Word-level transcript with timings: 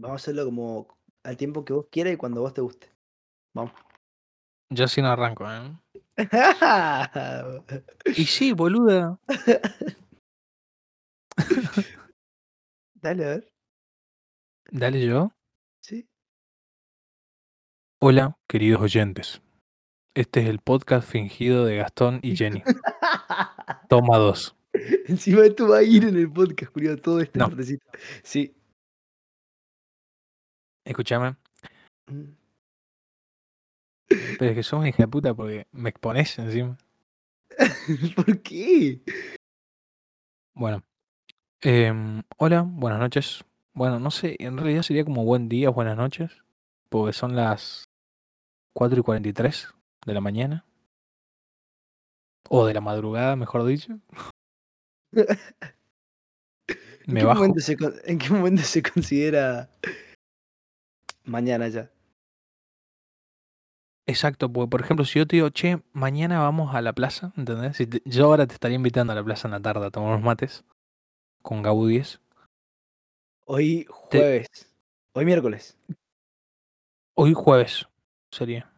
Vamos 0.00 0.14
a 0.14 0.22
hacerlo 0.22 0.44
como 0.44 0.96
al 1.24 1.36
tiempo 1.36 1.64
que 1.64 1.72
vos 1.72 1.86
quieras 1.90 2.14
y 2.14 2.16
cuando 2.16 2.40
vos 2.40 2.54
te 2.54 2.60
guste. 2.60 2.88
Vamos. 3.54 3.72
Yo 4.70 4.86
sí 4.86 5.02
no 5.02 5.08
arranco, 5.08 5.44
¿eh? 5.50 5.78
Y 8.16 8.24
sí, 8.24 8.52
boluda. 8.52 9.18
Dale, 13.00 13.24
a 13.24 13.28
ver. 13.28 13.52
Dale 14.70 15.04
yo. 15.06 15.32
Sí. 15.82 16.06
Hola, 18.00 18.36
queridos 18.48 18.82
oyentes. 18.82 19.40
Este 20.14 20.40
es 20.40 20.48
el 20.48 20.58
podcast 20.58 21.08
fingido 21.08 21.64
de 21.64 21.76
Gastón 21.76 22.20
y 22.22 22.36
Jenny. 22.36 22.62
Toma 23.88 24.18
dos. 24.18 24.56
Encima 25.06 25.44
esto 25.44 25.68
va 25.68 25.78
a 25.78 25.82
ir 25.82 26.04
en 26.04 26.16
el 26.16 26.30
podcast, 26.30 26.72
Julio, 26.72 27.00
todo 27.00 27.20
este 27.20 27.38
No. 27.38 27.46
partecito. 27.48 27.84
Sí. 28.22 28.54
Escúchame. 30.88 31.36
Mm. 32.06 32.32
Pero 34.38 34.50
es 34.50 34.54
que 34.54 34.62
sos 34.62 34.86
hija 34.86 35.02
de 35.02 35.08
puta 35.08 35.34
porque 35.34 35.66
me 35.70 35.90
expones 35.90 36.38
encima. 36.38 36.78
¿Por 38.16 38.40
qué? 38.40 39.02
Bueno. 40.54 40.82
em, 41.60 42.22
hola, 42.38 42.62
buenas 42.66 43.00
noches. 43.00 43.44
Bueno, 43.74 44.00
no 44.00 44.10
sé, 44.10 44.36
en 44.38 44.56
realidad 44.56 44.80
sería 44.80 45.04
como 45.04 45.26
buen 45.26 45.50
día, 45.50 45.68
buenas 45.68 45.98
noches. 45.98 46.42
Porque 46.88 47.12
son 47.12 47.36
las 47.36 47.84
4 48.72 49.00
y 49.00 49.02
43 49.02 49.68
de 50.06 50.14
la 50.14 50.22
mañana. 50.22 50.64
O 52.48 52.64
de 52.64 52.72
la 52.72 52.80
madrugada, 52.80 53.36
mejor 53.36 53.66
dicho. 53.66 53.98
¿En 57.06 57.14
Me 57.14 57.20
qué, 57.20 57.26
bajo. 57.26 57.44
se, 57.58 57.76
¿En 58.06 58.18
qué 58.18 58.30
momento 58.30 58.62
se 58.62 58.82
considera 58.82 59.70
mañana 61.28 61.68
ya? 61.68 61.90
Exacto, 64.06 64.50
porque 64.52 64.70
por 64.70 64.80
ejemplo, 64.80 65.04
si 65.04 65.18
yo 65.18 65.26
te 65.26 65.36
digo, 65.36 65.50
che, 65.50 65.82
mañana 65.92 66.40
vamos 66.40 66.74
a 66.74 66.80
la 66.80 66.94
plaza, 66.94 67.32
¿entendés? 67.36 67.76
Si 67.76 67.86
te- 67.86 68.02
yo 68.06 68.24
ahora 68.24 68.46
te 68.46 68.54
estaría 68.54 68.76
invitando 68.76 69.12
a 69.12 69.16
la 69.16 69.22
plaza 69.24 69.48
en 69.48 69.52
la 69.52 69.60
tarde 69.60 69.86
a 69.86 69.90
tomar 69.90 70.10
unos 70.10 70.22
mates 70.22 70.64
con 71.42 71.62
Gabu 71.62 71.86
10. 71.86 72.20
Hoy 73.44 73.86
jueves. 73.88 74.46
Hoy 75.12 75.24
miércoles. 75.24 75.76
Hoy 77.14 77.34
jueves 77.34 77.86
sería. 78.30 78.70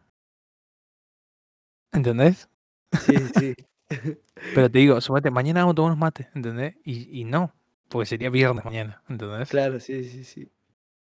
¿Entendés? 1.93 2.49
Sí, 2.97 3.27
sí. 3.27 3.55
Pero 4.53 4.69
te 4.69 4.79
digo, 4.79 4.99
suponete, 5.01 5.31
mañana 5.31 5.61
vamos 5.61 5.73
a 5.73 5.75
tomar 5.75 5.91
unos 5.91 5.99
mates, 5.99 6.27
¿entendés? 6.33 6.75
Y, 6.83 7.21
y 7.21 7.23
no, 7.25 7.53
porque 7.89 8.05
sería 8.05 8.29
viernes 8.29 8.65
mañana, 8.65 9.01
¿entendés? 9.09 9.49
claro, 9.49 9.79
sí, 9.79 10.03
sí, 10.03 10.23
sí. 10.23 10.51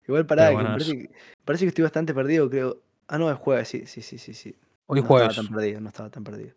Igual 0.08 0.26
pará, 0.26 0.50
que 0.50 0.56
parece, 0.56 0.98
que, 0.98 1.10
parece 1.46 1.66
que 1.66 1.70
estoy 1.70 1.84
bastante 1.84 2.14
perdido, 2.14 2.50
creo. 2.50 2.82
Ah, 3.08 3.18
no, 3.18 3.30
es 3.32 3.38
jueves, 3.38 3.68
sí, 3.68 3.86
sí, 3.86 4.02
sí, 4.02 4.18
sí. 4.18 4.34
sí. 4.34 4.56
Hoy 4.88 5.02
no 5.02 5.08
jueves. 5.08 5.30
estaba 5.30 5.48
tan 5.48 5.56
perdido, 5.56 5.82
no 5.82 5.90
estaba 5.90 6.10
tan 6.10 6.24
perdido. 6.24 6.54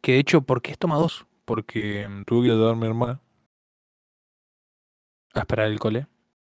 Que 0.00 0.12
de 0.12 0.18
hecho, 0.18 0.42
¿por 0.42 0.62
qué 0.62 0.72
es 0.72 0.78
toma 0.78 0.96
dos? 0.96 1.26
Porque 1.44 2.08
mm, 2.08 2.24
tuve 2.24 2.46
que 2.46 2.52
ayudar 2.52 2.72
a 2.72 2.76
mi 2.76 2.86
hermana 2.86 3.20
a 5.34 5.40
esperar 5.40 5.66
el 5.66 5.78
cole 5.78 6.06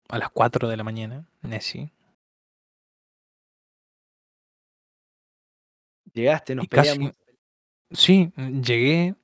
a 0.10 0.18
las 0.18 0.30
4 0.30 0.68
de 0.68 0.78
la 0.78 0.84
mañana, 0.84 1.26
Nessie. 1.42 1.92
Llegaste, 6.14 6.56
nos 6.56 6.66
Y 6.66 6.68
casi, 6.68 7.12
sí, 7.92 8.34
llegué, 8.36 9.16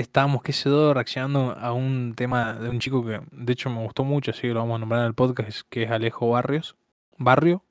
estábamos, 0.00 0.42
qué 0.42 0.52
sé 0.52 0.70
yo, 0.70 0.94
reaccionando 0.94 1.52
a 1.58 1.72
un 1.72 2.14
tema 2.16 2.54
de 2.54 2.68
un 2.68 2.80
chico 2.80 3.04
que 3.04 3.20
de 3.32 3.52
hecho 3.52 3.70
me 3.70 3.82
gustó 3.82 4.04
mucho, 4.04 4.30
así 4.32 4.42
que 4.42 4.48
lo 4.54 4.60
vamos 4.60 4.76
a 4.76 4.78
nombrar 4.80 5.00
en 5.02 5.06
el 5.08 5.14
podcast, 5.14 5.62
que 5.68 5.84
es 5.84 5.90
Alejo 5.90 6.30
Barrios, 6.30 6.76
Barrio, 7.18 7.64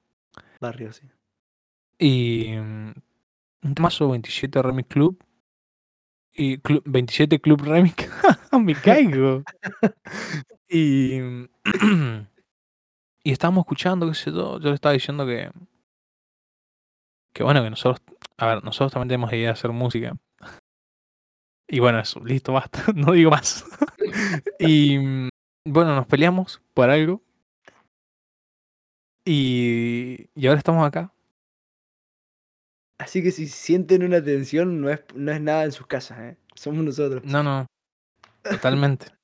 Barrio, 0.61 0.91
sí. 0.93 1.03
y 1.99 2.55
mm, 2.57 2.93
un 3.63 3.75
temazo 3.75 4.09
27 4.09 4.61
Remix 4.61 4.89
Club, 4.89 5.23
y 6.33 6.57
Clu- 6.59 6.83
27 6.85 7.39
Club 7.41 7.61
Remix, 7.63 8.09
me 8.59 8.75
caigo. 8.75 9.43
y, 10.69 11.19
mm, 11.19 11.45
y 13.23 13.31
estábamos 13.31 13.63
escuchando, 13.63 14.07
qué 14.07 14.13
sé 14.15 14.31
yo, 14.31 14.59
yo 14.59 14.69
le 14.69 14.75
estaba 14.75 14.93
diciendo 14.93 15.25
que, 15.25 15.51
que 17.33 17.43
bueno, 17.43 17.63
que 17.63 17.69
nosotros, 17.69 18.01
a 18.37 18.45
ver, 18.47 18.63
nosotros 18.63 18.91
también 18.93 19.09
tenemos 19.09 19.31
idea 19.33 19.47
de 19.47 19.53
hacer 19.53 19.71
música. 19.71 20.15
Y 21.71 21.79
bueno, 21.79 21.99
eso, 21.99 22.19
listo, 22.21 22.53
basta, 22.53 22.83
no 22.95 23.11
digo 23.11 23.29
más. 23.29 23.63
y 24.59 24.97
mm, 24.97 25.29
bueno, 25.65 25.95
nos 25.95 26.07
peleamos 26.07 26.61
por 26.73 26.89
algo. 26.89 27.21
Y, 29.23 30.29
y 30.33 30.47
ahora 30.47 30.57
estamos 30.57 30.85
acá. 30.85 31.13
Así 32.97 33.21
que 33.21 33.31
si 33.31 33.47
sienten 33.47 34.03
una 34.03 34.21
tensión, 34.23 34.81
no 34.81 34.89
es, 34.89 35.01
no 35.13 35.31
es 35.31 35.39
nada 35.39 35.63
en 35.63 35.71
sus 35.71 35.85
casas, 35.85 36.19
¿eh? 36.19 36.37
Somos 36.55 36.83
nosotros. 36.83 37.23
No, 37.23 37.43
no, 37.43 37.67
totalmente. 38.41 39.05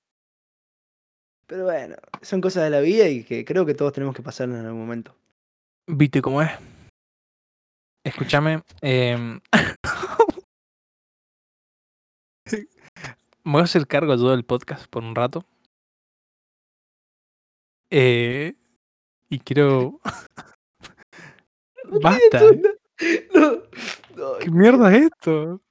Pero 1.48 1.66
bueno, 1.66 1.96
son 2.22 2.42
cosas 2.42 2.64
de 2.64 2.70
la 2.70 2.80
vida 2.80 3.08
y 3.10 3.24
que 3.24 3.44
creo 3.44 3.66
que 3.66 3.74
todos 3.74 3.94
tenemos 3.94 4.16
que 4.16 4.24
pasar 4.24 4.50
en 4.50 4.56
algún 4.56 4.82
momento. 4.82 5.16
¿Viste 5.88 6.22
cómo 6.22 6.42
es? 6.42 6.52
Escúchame. 8.04 8.62
em, 8.82 9.40
me 13.46 13.52
voy 13.54 13.62
a 13.62 13.66
hacer 13.66 13.86
cargo 13.86 14.16
yo 14.16 14.32
del 14.32 14.44
podcast 14.44 14.88
por 14.88 15.04
un 15.04 15.14
rato. 15.14 15.46
Eh, 17.92 18.56
y 19.30 19.40
quiero. 19.40 20.00
Basta. 22.02 22.42
No, 23.34 23.52
no, 24.16 24.38
¿Qué 24.40 24.50
mierda 24.50 24.96
es 24.96 25.04
esto? 25.12 25.62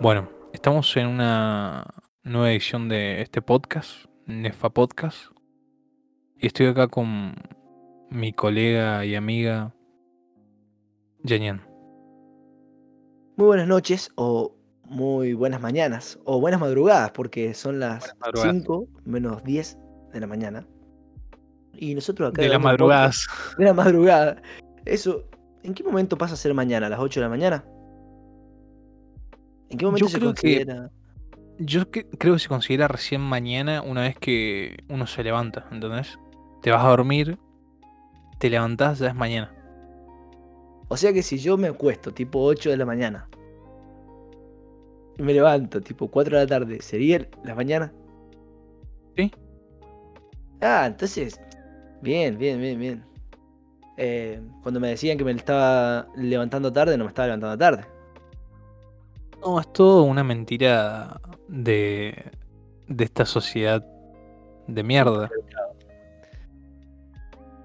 Bueno, 0.00 0.28
estamos 0.52 0.94
en 0.96 1.06
una 1.06 1.86
nueva 2.24 2.50
edición 2.50 2.88
de 2.88 3.22
este 3.22 3.40
podcast, 3.40 4.06
Nefa 4.26 4.70
Podcast. 4.70 5.35
Y 6.38 6.46
estoy 6.48 6.66
acá 6.66 6.88
con 6.88 7.34
mi 8.10 8.32
colega 8.32 9.04
y 9.04 9.14
amiga 9.14 9.74
Yenian. 11.24 11.62
Muy 13.36 13.46
buenas 13.46 13.68
noches 13.68 14.10
o 14.16 14.54
muy 14.84 15.32
buenas 15.34 15.60
mañanas 15.60 16.18
o 16.24 16.40
buenas 16.40 16.60
madrugadas 16.60 17.10
porque 17.10 17.54
son 17.54 17.80
las 17.80 18.00
Buenas 18.00 18.16
madrugadas. 18.20 18.52
5 18.56 18.88
menos 19.04 19.44
10 19.44 19.78
de 20.12 20.20
la 20.20 20.26
mañana. 20.26 20.66
Y 21.74 21.94
nosotros 21.94 22.30
acá 22.30 22.42
De 22.42 22.48
las 22.48 22.60
madrugadas. 22.60 23.26
de 23.58 23.64
la 23.64 23.74
madrugada. 23.74 24.40
Eso, 24.84 25.24
¿en 25.62 25.74
qué 25.74 25.82
momento 25.82 26.16
pasa 26.16 26.34
a 26.34 26.36
ser 26.36 26.54
mañana? 26.54 26.86
¿A 26.86 26.90
las 26.90 27.00
8 27.00 27.20
de 27.20 27.24
la 27.24 27.30
mañana? 27.30 27.64
¿En 29.68 29.78
qué 29.78 29.84
momento 29.84 30.06
Yo 30.06 30.08
se 30.10 30.18
creo 30.18 30.34
que- 30.34 30.40
considera? 30.58 30.90
Yo 31.58 31.90
que- 31.90 32.08
creo 32.08 32.34
que 32.34 32.38
se 32.40 32.48
considera 32.48 32.86
recién 32.86 33.20
mañana 33.22 33.80
una 33.82 34.02
vez 34.02 34.16
que 34.18 34.76
uno 34.88 35.06
se 35.06 35.24
levanta, 35.24 35.66
¿entendés? 35.72 36.18
Te 36.62 36.70
vas 36.70 36.84
a 36.84 36.88
dormir, 36.88 37.38
te 38.38 38.50
levantás, 38.50 38.98
ya 38.98 39.08
es 39.08 39.14
mañana. 39.14 39.52
O 40.88 40.96
sea 40.96 41.12
que 41.12 41.22
si 41.22 41.38
yo 41.38 41.56
me 41.56 41.68
acuesto 41.68 42.12
tipo 42.12 42.40
8 42.42 42.70
de 42.70 42.76
la 42.76 42.86
mañana 42.86 43.28
y 45.18 45.22
me 45.22 45.32
levanto 45.32 45.80
tipo 45.80 46.08
4 46.08 46.36
de 46.36 46.44
la 46.44 46.48
tarde, 46.48 46.80
¿sería 46.80 47.26
la 47.44 47.54
mañana? 47.54 47.92
Sí. 49.16 49.32
Ah, 50.60 50.84
entonces, 50.86 51.40
bien, 52.02 52.38
bien, 52.38 52.60
bien, 52.60 52.78
bien. 52.78 53.04
Eh, 53.96 54.40
cuando 54.62 54.78
me 54.78 54.88
decían 54.88 55.16
que 55.16 55.24
me 55.24 55.32
estaba 55.32 56.06
levantando 56.16 56.72
tarde, 56.72 56.96
no 56.96 57.04
me 57.04 57.08
estaba 57.08 57.26
levantando 57.28 57.58
tarde. 57.58 57.84
No, 59.40 59.58
es 59.60 59.72
todo 59.72 60.02
una 60.02 60.22
mentira 60.22 61.20
de, 61.48 62.30
de 62.88 63.04
esta 63.04 63.24
sociedad 63.24 63.84
de 64.66 64.82
mierda 64.82 65.30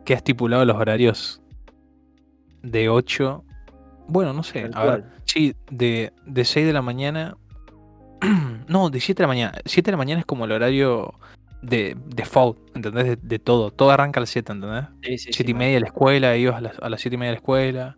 que 0.06 0.14
ha 0.14 0.18
estipulado 0.18 0.66
los 0.66 0.78
horarios 0.78 1.42
de 2.62 2.90
8. 2.90 3.44
Bueno, 4.08 4.34
no 4.34 4.44
sé, 4.44 4.70
a 4.74 4.86
ver. 4.86 5.06
Sí, 5.26 5.56
de, 5.70 6.12
de 6.26 6.46
6 6.46 6.66
de 6.66 6.74
la 6.74 6.82
mañana. 6.82 7.38
no, 8.68 8.90
de 8.90 9.00
7 9.00 9.18
de 9.18 9.24
la 9.24 9.28
mañana. 9.28 9.54
7 9.66 9.88
de 9.88 9.92
la 9.92 9.98
mañana 9.98 10.20
es 10.20 10.26
como 10.26 10.46
el 10.46 10.52
horario 10.52 11.14
de 11.62 11.96
default, 12.08 12.58
¿entendés? 12.76 13.06
De, 13.06 13.16
de 13.16 13.40
todo. 13.40 13.72
Todo 13.72 13.92
arranca 13.92 14.20
a 14.20 14.22
las 14.22 14.30
7, 14.30 14.52
¿entendés? 14.52 14.86
Sí, 15.04 15.18
sí, 15.18 15.34
7 15.34 15.44
sí, 15.46 15.52
y 15.52 15.54
media 15.54 15.78
a 15.78 15.82
la 15.82 15.88
escuela, 15.88 16.36
ibas 16.36 16.58
a 16.58 16.62
las, 16.62 16.80
a 16.80 16.90
las 16.90 17.02
7 17.02 17.16
y 17.16 17.18
media 17.18 17.32
a 17.32 17.34
la 17.34 17.38
escuela. 17.38 17.98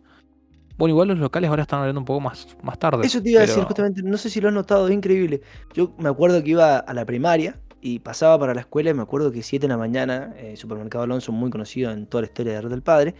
Bueno, 0.76 0.92
igual 0.92 1.08
los 1.08 1.18
locales 1.18 1.50
ahora 1.50 1.62
están 1.62 1.78
abriendo 1.78 2.00
un 2.00 2.04
poco 2.04 2.20
más, 2.20 2.56
más 2.62 2.78
tarde. 2.78 3.06
Eso 3.06 3.22
te 3.22 3.30
iba 3.30 3.40
a 3.40 3.46
decir 3.46 3.62
justamente, 3.62 4.02
no 4.02 4.16
sé 4.16 4.28
si 4.28 4.40
lo 4.40 4.48
has 4.48 4.54
notado, 4.54 4.88
es 4.88 4.94
increíble. 4.94 5.40
Yo 5.72 5.94
me 5.98 6.08
acuerdo 6.08 6.42
que 6.42 6.50
iba 6.50 6.78
a 6.78 6.94
la 6.94 7.04
primaria 7.04 7.60
y 7.86 7.98
pasaba 7.98 8.38
para 8.38 8.54
la 8.54 8.60
escuela 8.62 8.88
y 8.90 8.94
me 8.94 9.02
acuerdo 9.02 9.30
que 9.30 9.42
7 9.42 9.64
de 9.66 9.68
la 9.68 9.76
mañana, 9.76 10.32
eh, 10.38 10.56
Supermercado 10.56 11.04
Alonso, 11.04 11.32
muy 11.32 11.50
conocido 11.50 11.90
en 11.92 12.06
toda 12.06 12.22
la 12.22 12.26
historia 12.28 12.54
de 12.54 12.60
Red 12.62 12.70
del 12.70 12.82
Padre, 12.82 13.14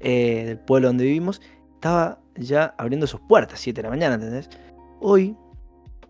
eh, 0.00 0.44
del 0.46 0.58
pueblo 0.58 0.88
donde 0.88 1.04
vivimos, 1.04 1.42
estaba 1.74 2.18
ya 2.34 2.74
abriendo 2.78 3.06
sus 3.06 3.20
puertas, 3.20 3.60
7 3.60 3.82
de 3.82 3.82
la 3.84 3.90
mañana, 3.90 4.14
¿entendés? 4.14 4.48
Hoy, 5.00 5.36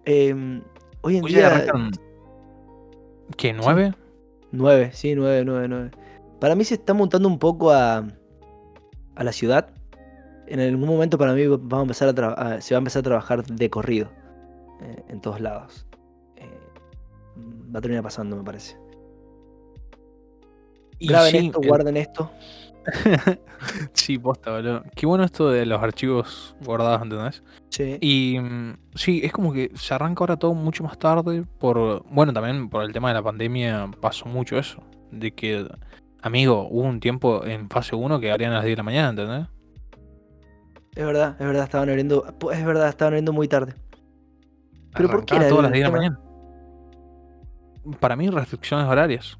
em, 0.05 0.62
hoy 1.00 1.17
en 1.17 1.25
Hoy 1.25 1.32
día. 1.35 1.67
¿Qué? 3.37 3.53
¿Nueve? 3.53 3.93
9, 4.53 4.91
sí, 4.93 5.14
9, 5.17 5.44
9, 5.44 5.67
9. 5.69 5.91
Para 6.41 6.55
mí 6.55 6.64
se 6.64 6.75
está 6.75 6.94
montando 6.94 7.26
un 7.29 7.38
poco 7.41 7.73
a, 7.73 8.06
a 9.17 9.25
la 9.25 9.32
ciudad. 9.32 9.69
En 10.47 10.61
algún 10.61 10.87
momento 10.88 11.19
para 11.19 11.32
mí 11.35 11.44
vamos 11.49 11.73
a 11.73 11.82
empezar 11.82 12.20
a 12.25 12.32
a- 12.35 12.61
se 12.61 12.75
va 12.75 12.79
a 12.79 12.82
empezar 12.82 13.00
a 13.00 13.03
trabajar 13.03 13.44
de 13.44 13.69
corrido 13.69 14.08
eh, 14.81 15.03
en 15.08 15.20
todos 15.20 15.41
lados. 15.41 15.86
Va 17.75 17.79
a 17.79 17.83
terminar 17.83 18.03
pasando, 18.03 18.37
me 18.37 18.45
parece. 18.45 18.77
Y 20.99 21.09
Graben 21.09 21.31
sí, 21.33 21.47
esto, 21.47 21.61
el- 21.61 21.69
guarden 21.69 21.97
esto. 21.97 22.31
sí, 23.93 24.19
posta, 24.19 24.53
boludo. 24.53 24.83
Qué 24.95 25.07
bueno 25.07 25.25
esto 25.25 25.51
de 25.51 25.67
los 25.67 25.83
archivos 25.83 26.55
guardados, 26.65 27.03
¿entendés? 27.03 27.43
Sí. 27.71 27.99
Y 28.01 28.39
mm, 28.41 28.77
sí, 28.95 29.21
es 29.25 29.33
como 29.33 29.53
que 29.53 29.73
se 29.75 29.93
arranca 29.93 30.23
ahora 30.23 30.37
todo 30.37 30.55
mucho 30.55 30.85
más 30.85 30.99
tarde 30.99 31.45
por, 31.59 32.05
bueno, 32.09 32.33
también 32.33 32.69
por 32.69 32.85
el 32.85 32.93
tema 32.93 33.09
de 33.09 33.15
la 33.15 33.23
pandemia 33.23 33.91
pasó 34.01 34.27
mucho 34.27 34.57
eso, 34.57 34.83
de 35.11 35.33
que, 35.33 35.67
amigo, 36.23 36.69
hubo 36.71 36.83
un 36.87 37.01
tiempo 37.01 37.45
en 37.45 37.69
fase 37.69 37.97
1 37.97 38.21
que 38.21 38.31
abrían 38.31 38.53
a 38.53 38.57
las 38.57 38.65
10 38.65 38.75
de 38.75 38.77
la 38.79 38.83
mañana, 38.85 39.09
¿entendés? 39.11 39.47
Es 40.95 41.05
verdad, 41.05 41.37
es 41.39 41.47
verdad, 41.47 41.65
estaban 41.65 41.89
abriendo. 41.91 42.25
Es 42.53 42.65
verdad, 42.65 42.89
estaban 42.89 43.13
abriendo 43.13 43.33
muy 43.33 43.49
tarde. 43.49 43.75
¿Pero 44.97 45.11
por 45.11 45.27
qué 45.27 45.37
era 45.37 45.49
todas 45.49 45.65
las 45.65 45.73
10 45.73 45.85
de 45.85 45.91
la 45.91 45.97
mañana. 45.97 46.21
Para 48.00 48.17
mí, 48.17 48.29
restricciones 48.31 48.87
horarias. 48.87 49.38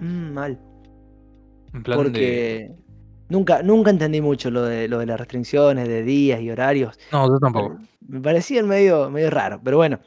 Mm, 0.00 0.32
mal. 0.32 0.58
En 1.74 1.82
plan 1.82 1.98
de... 1.98 2.02
Porque 2.04 2.72
nunca, 3.28 3.62
nunca 3.62 3.90
entendí 3.90 4.20
mucho 4.20 4.50
lo 4.50 4.62
de, 4.62 4.88
lo 4.88 4.98
de 4.98 5.06
las 5.06 5.18
restricciones 5.18 5.86
de 5.88 6.02
días 6.02 6.40
y 6.40 6.50
horarios. 6.50 6.98
No, 7.12 7.26
yo 7.28 7.38
tampoco. 7.38 7.78
Me 8.06 8.20
parecía 8.20 8.62
medio, 8.62 9.10
medio 9.10 9.30
raro, 9.30 9.60
pero 9.62 9.76
bueno, 9.76 10.00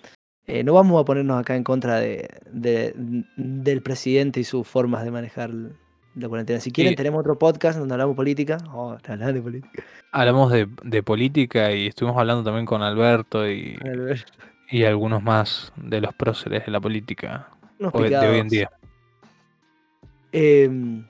eh, 0.48 0.64
no 0.64 0.74
vamos 0.74 1.00
a 1.02 1.06
ponernos 1.06 1.40
acá 1.40 1.56
en 1.56 1.64
contra 1.64 2.00
de, 2.00 2.28
de- 2.52 2.94
del 3.38 3.82
presidente 3.84 4.40
y 4.40 4.44
sus 4.44 4.68
formas 4.68 5.04
de 5.04 5.12
manejar 5.12 5.52
la 6.16 6.28
cuarentena. 6.28 6.60
Si 6.60 6.72
quieren, 6.72 6.92
Sí. 6.94 6.98
tenemos 6.98 7.20
otro 7.20 7.38
podcast 7.38 7.78
donde 7.78 7.94
hablamos 7.94 8.16
política. 8.16 8.58
Oh, 8.74 8.98
hablando 9.08 9.34
de 9.34 9.42
política. 9.42 9.84
Hablamos 10.12 10.52
de, 10.52 10.68
de 10.84 11.04
política 11.04 11.72
y 11.72 11.88
estuvimos 11.88 12.20
hablando 12.20 12.44
también 12.44 12.66
con 12.66 12.82
Alberto 12.82 13.50
y, 13.50 13.78
y 14.70 14.84
algunos 14.84 15.22
más 15.24 15.72
de 15.78 16.02
los 16.02 16.14
próceres 16.16 16.66
de 16.66 16.72
la 16.72 16.82
política 16.82 17.50
Unos 17.82 17.94
hoy- 17.96 18.10
de 18.10 18.18
hoy 18.18 18.38
en 18.40 18.48
día. 18.48 18.72
Em, 20.32 21.06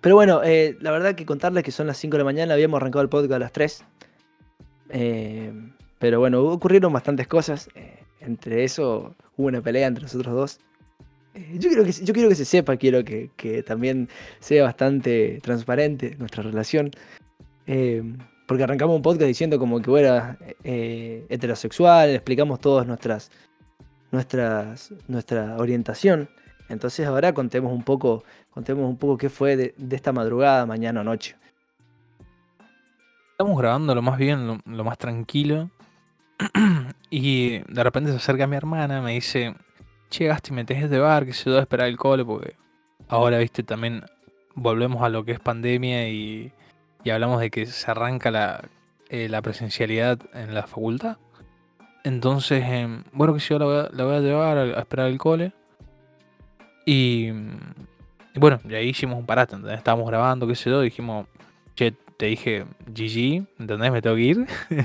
pero 0.00 0.14
bueno, 0.14 0.42
eh, 0.44 0.76
la 0.80 0.90
verdad 0.92 1.14
que 1.14 1.26
contarles 1.26 1.64
que 1.64 1.72
son 1.72 1.86
las 1.86 1.96
5 1.98 2.16
de 2.16 2.18
la 2.18 2.24
mañana, 2.24 2.54
habíamos 2.54 2.78
arrancado 2.80 3.02
el 3.02 3.08
podcast 3.08 3.32
a 3.32 3.38
las 3.40 3.52
3. 3.52 3.84
Em, 4.90 5.72
pero 5.98 6.20
bueno, 6.20 6.42
ocurrieron 6.44 6.92
bastantes 6.92 7.26
cosas. 7.26 7.68
eh, 7.74 7.94
entre 8.20 8.64
eso 8.64 9.14
hubo 9.36 9.46
una 9.46 9.60
pelea 9.62 9.86
entre 9.86 10.02
nosotros 10.02 10.34
dos. 10.34 10.60
Eh, 11.34 11.56
yo, 11.58 11.68
quiero 11.68 11.84
que, 11.84 11.92
yo 11.92 12.12
quiero 12.14 12.28
que 12.28 12.34
se 12.34 12.44
sepa, 12.44 12.76
quiero 12.76 13.04
que, 13.04 13.30
que 13.36 13.62
también 13.62 14.08
sea 14.40 14.64
bastante 14.64 15.38
transparente 15.42 16.16
nuestra 16.18 16.42
relación. 16.42 16.90
Em, 17.66 18.18
porque 18.46 18.62
arrancamos 18.64 18.96
un 18.96 19.02
podcast 19.02 19.26
diciendo 19.28 19.58
como 19.58 19.80
que 19.82 19.90
bueno, 19.90 20.36
heterosexual, 20.64 22.10
explicamos 22.10 22.60
todas 22.60 22.86
nuestras, 22.86 23.30
nuestra 24.10 25.56
orientación. 25.56 26.28
Entonces 26.68 27.06
ahora 27.06 27.32
contemos 27.32 27.72
un 27.72 27.82
poco, 27.82 28.24
contemos 28.50 28.88
un 28.88 28.96
poco 28.96 29.16
qué 29.16 29.30
fue 29.30 29.56
de, 29.56 29.74
esta 29.90 30.12
madrugada, 30.12 30.66
mañana 30.66 31.00
o 31.00 31.04
noche. 31.04 31.36
Estamos 33.32 33.58
grabando 33.58 33.94
lo 33.94 34.02
más 34.02 34.18
bien, 34.18 34.60
lo, 34.64 34.84
más 34.84 34.98
tranquilo. 34.98 35.70
y 37.10 37.58
de 37.58 37.84
repente 37.84 38.10
se 38.10 38.16
acerca 38.16 38.46
mi 38.46 38.56
hermana, 38.56 39.00
me 39.00 39.12
dice, 39.12 39.54
che, 40.10 40.26
Gasti, 40.26 40.52
me 40.52 40.64
de 40.64 40.98
bar, 40.98 41.24
que 41.24 41.32
se 41.32 41.50
yo, 41.50 41.56
a 41.56 41.60
esperar 41.60 41.88
el 41.88 41.96
cole, 41.96 42.24
porque 42.24 42.56
ahora, 43.08 43.38
viste, 43.38 43.62
también 43.62 44.04
volvemos 44.54 45.02
a 45.02 45.08
lo 45.08 45.24
que 45.24 45.32
es 45.32 45.40
pandemia 45.40 46.08
y, 46.08 46.52
y 47.04 47.10
hablamos 47.10 47.40
de 47.40 47.50
que 47.50 47.66
se 47.66 47.90
arranca 47.90 48.30
la, 48.30 48.68
eh, 49.08 49.28
la 49.28 49.40
presencialidad 49.40 50.18
en 50.34 50.52
la 50.52 50.66
facultad. 50.66 51.16
Entonces, 52.08 52.64
em, 52.66 53.04
bueno, 53.12 53.34
que 53.34 53.40
si 53.40 53.50
yo 53.50 53.58
la 53.58 53.64
voy, 53.66 53.76
a, 53.76 53.88
la 53.92 54.04
voy 54.04 54.14
a 54.16 54.20
llevar 54.20 54.56
a, 54.56 54.62
a 54.62 54.80
esperar 54.80 55.08
el 55.08 55.18
cole. 55.18 55.52
Y, 56.86 57.26
y 57.28 58.38
bueno, 58.40 58.60
y 58.66 58.74
ahí 58.74 58.88
hicimos 58.88 59.18
un 59.18 59.26
parate, 59.26 59.54
¿entendés? 59.56 59.76
Estábamos 59.76 60.08
grabando, 60.08 60.46
qué 60.46 60.54
sé 60.54 60.70
yo, 60.70 60.80
dijimos, 60.80 61.26
che, 61.74 61.92
te 62.16 62.26
dije 62.26 62.64
GG, 62.86 63.46
¿entendés? 63.60 63.92
Me 63.92 64.00
tengo 64.00 64.16
que 64.16 64.22
ir. 64.22 64.46
Sí, 64.68 64.76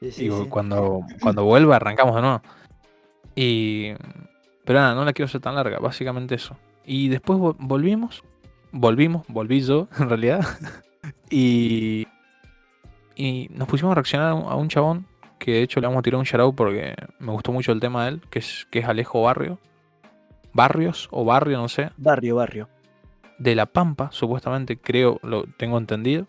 y 0.06 0.10
sí, 0.12 0.30
cuando, 0.48 1.02
cuando 1.20 1.44
vuelva 1.44 1.76
arrancamos 1.76 2.14
de 2.16 2.22
nuevo. 2.22 2.42
Y. 3.34 3.92
Pero 4.64 4.78
nada, 4.78 4.94
no 4.94 5.04
la 5.04 5.12
quiero 5.12 5.26
hacer 5.26 5.40
tan 5.42 5.54
larga, 5.54 5.78
básicamente 5.78 6.36
eso. 6.36 6.56
Y 6.86 7.08
después 7.08 7.38
vo- 7.38 7.56
volvimos. 7.58 8.22
Volvimos, 8.70 9.26
volví 9.28 9.60
yo, 9.60 9.88
en 9.98 10.08
realidad. 10.08 10.40
y. 11.30 12.06
Y 13.14 13.48
nos 13.52 13.68
pusimos 13.68 13.92
a 13.92 13.96
reaccionar 13.96 14.28
a 14.30 14.56
un 14.56 14.68
chabón. 14.68 15.06
Que 15.42 15.50
de 15.54 15.62
hecho 15.62 15.80
le 15.80 15.88
vamos 15.88 15.98
a 15.98 16.02
tirar 16.02 16.20
un 16.20 16.24
shoutout 16.24 16.54
porque 16.54 16.94
me 17.18 17.32
gustó 17.32 17.50
mucho 17.50 17.72
el 17.72 17.80
tema 17.80 18.04
de 18.04 18.10
él. 18.12 18.20
Que 18.30 18.38
es, 18.38 18.64
que 18.70 18.78
es 18.78 18.84
Alejo 18.84 19.22
Barrio. 19.22 19.58
Barrios 20.52 21.08
o 21.10 21.24
Barrio, 21.24 21.58
no 21.58 21.68
sé. 21.68 21.90
Barrio, 21.96 22.36
barrio. 22.36 22.68
De 23.38 23.56
La 23.56 23.66
Pampa, 23.66 24.08
supuestamente, 24.12 24.78
creo, 24.78 25.18
lo 25.24 25.42
tengo 25.56 25.78
entendido. 25.78 26.28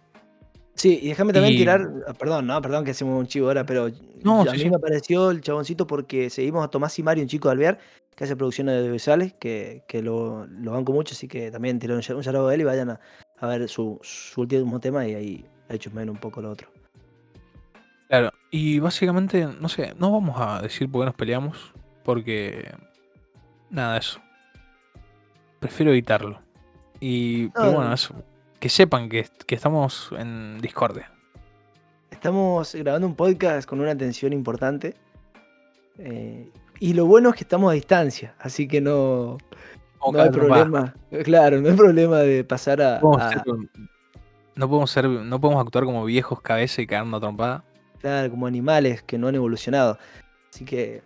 Sí, 0.74 0.98
y 1.00 1.10
déjame 1.10 1.31
también 1.31 1.54
Y- 1.54 1.57
tirar, 1.57 1.88
ah, 2.07 2.13
perdón, 2.13 2.48
no, 2.48 2.60
perdón 2.60 2.83
que 2.83 2.89
hacemos 2.92 3.19
un 3.19 3.27
chivo 3.27 3.50
ahora, 3.50 3.63
pero 3.68 3.89
No, 4.24 4.42
a 4.42 4.45
sí, 4.45 4.51
mí 4.54 4.60
sí. 4.63 4.69
me 4.71 4.77
apareció 4.77 5.30
el 5.30 5.42
chaboncito 5.42 5.86
porque 5.86 6.31
seguimos 6.31 6.66
a 6.66 6.69
Tomás 6.69 6.98
y 6.98 7.04
Mario, 7.04 7.21
un 7.24 7.30
chico 7.30 7.50
de 7.50 7.51
Alvear, 7.51 7.77
que 8.16 8.24
hace 8.24 8.36
producciones 8.36 8.80
audiovisuales, 8.80 9.33
que, 9.33 9.83
que 9.88 10.01
lo, 10.01 10.48
lo 10.48 10.71
banco 10.71 10.92
mucho, 10.92 11.13
así 11.13 11.27
que 11.27 11.51
también 11.51 11.77
tiré 11.77 11.94
un, 11.94 12.01
saludo 12.01 12.48
a 12.48 12.56
él 12.56 12.62
y 12.62 12.63
vayan 12.63 12.89
a, 12.89 13.00
a 13.38 13.48
ver 13.48 13.69
su, 13.69 14.00
su 14.01 14.42
último 14.42 14.80
tema 14.80 15.07
y 15.07 15.13
ahí 15.13 15.45
he 15.69 15.75
hecho 15.75 15.92
menos 15.92 16.16
un 16.16 16.19
poco 16.21 16.42
lo 16.42 16.50
otro. 16.50 16.68
Claro, 18.10 18.32
y 18.52 18.80
básicamente, 18.80 19.48
no 19.60 19.70
sé, 19.70 19.94
no 19.98 20.12
vamos 20.12 20.36
a 20.40 20.62
decir 20.62 20.90
por 20.92 21.02
qué 21.02 21.06
nos 21.08 21.16
peleamos, 21.16 21.74
porque 22.04 22.72
nada, 23.70 23.98
eso. 23.98 24.20
Prefiero 25.60 25.92
evitarlo. 25.92 26.40
Y, 27.00 27.48
pero 27.50 27.66
No, 27.66 27.72
bueno, 27.74 27.88
no. 27.90 27.96
eso. 27.96 28.14
Que 28.60 28.70
sepan 28.70 29.10
que, 29.10 29.28
que 29.46 29.56
estamos 29.56 30.10
en 30.18 30.60
Discordia. 30.62 31.12
Estamos 32.12 32.76
grabando 32.76 33.08
un 33.08 33.16
podcast 33.16 33.68
con 33.68 33.80
una 33.82 33.92
atención 33.92 34.32
importante. 34.34 34.95
eh, 35.98 36.50
y 36.80 36.94
lo 36.94 37.06
bueno 37.06 37.30
es 37.30 37.36
que 37.36 37.44
estamos 37.44 37.72
a 37.72 37.76
distancia, 37.76 38.36
así 38.40 38.68
que 38.68 38.81
no, 38.81 39.38
no 40.12 40.22
hay 40.22 40.30
problema. 40.30 40.94
Claro, 41.24 41.62
no 41.62 41.69
hay 41.69 41.76
problema 41.76 42.18
de 42.19 42.44
pasar 42.44 42.81
a. 42.81 42.95
No 43.00 43.12
podemos, 43.12 43.22
a- 43.22 43.30
ser, 43.30 43.44
no 44.56 44.68
podemos 44.69 44.92
ser, 44.92 45.10
no 45.10 45.40
podemos 45.42 45.66
actuar 45.66 45.86
como 45.86 46.04
viejos 46.06 46.42
cabeza 46.42 46.81
y 46.81 46.88
caernos 46.88 47.18
a 47.18 47.22
trompada. 47.22 47.64
Claro, 48.04 48.30
como 48.30 48.45
animales 48.48 49.02
que 49.02 49.18
no 49.18 49.28
han 49.30 49.36
evolucionado. 49.36 49.98
Así 50.54 50.66
que. 50.66 51.02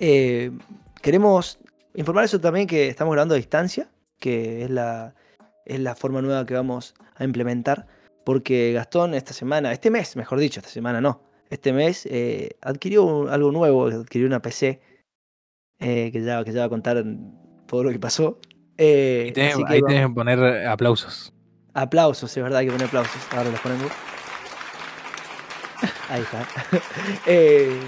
eh, 0.00 0.50
queremos 1.02 1.58
informar 1.94 2.24
eso 2.24 2.40
también 2.40 2.66
que 2.66 2.88
estamos 2.88 3.12
grabando 3.12 3.34
a 3.34 3.36
distancia, 3.36 3.88
que 4.18 4.64
es 4.64 4.70
la, 4.70 5.14
es 5.64 5.78
la 5.80 5.94
forma 5.94 6.22
nueva 6.22 6.44
que 6.46 6.54
vamos 6.54 6.94
a 7.16 7.24
implementar. 7.24 7.86
Porque 8.24 8.72
Gastón 8.72 9.14
esta 9.14 9.32
semana, 9.32 9.72
este 9.72 9.90
mes, 9.90 10.16
mejor 10.16 10.38
dicho, 10.38 10.60
esta 10.60 10.70
semana 10.70 11.00
no, 11.00 11.22
este 11.50 11.72
mes 11.72 12.06
eh, 12.10 12.56
adquirió 12.60 13.04
un- 13.04 13.28
algo 13.30 13.52
nuevo, 13.52 13.86
adquirió 13.86 14.26
una 14.26 14.40
PC, 14.42 14.80
eh, 15.80 16.10
que, 16.12 16.22
ya, 16.22 16.42
que 16.44 16.52
ya 16.52 16.60
va 16.60 16.66
a 16.66 16.68
contar 16.68 17.02
todo 17.66 17.84
lo 17.84 17.90
que 17.90 17.98
pasó. 17.98 18.38
Y 18.76 19.32
tenés- 19.32 19.56
que 19.56 19.64
ahí 19.66 19.80
vamos- 19.80 20.14
poner 20.14 20.66
aplausos. 20.66 21.32
Aplausos, 21.74 22.36
es 22.36 22.42
verdad, 22.42 22.58
hay 22.60 22.66
que 22.66 22.72
poner 22.72 22.86
aplausos. 22.88 23.20
Ahora 23.30 23.50
los 23.50 23.60
ponemos. 23.60 23.90
Ahí 26.08 26.22
está. 26.22 26.46
Eh, 27.26 27.78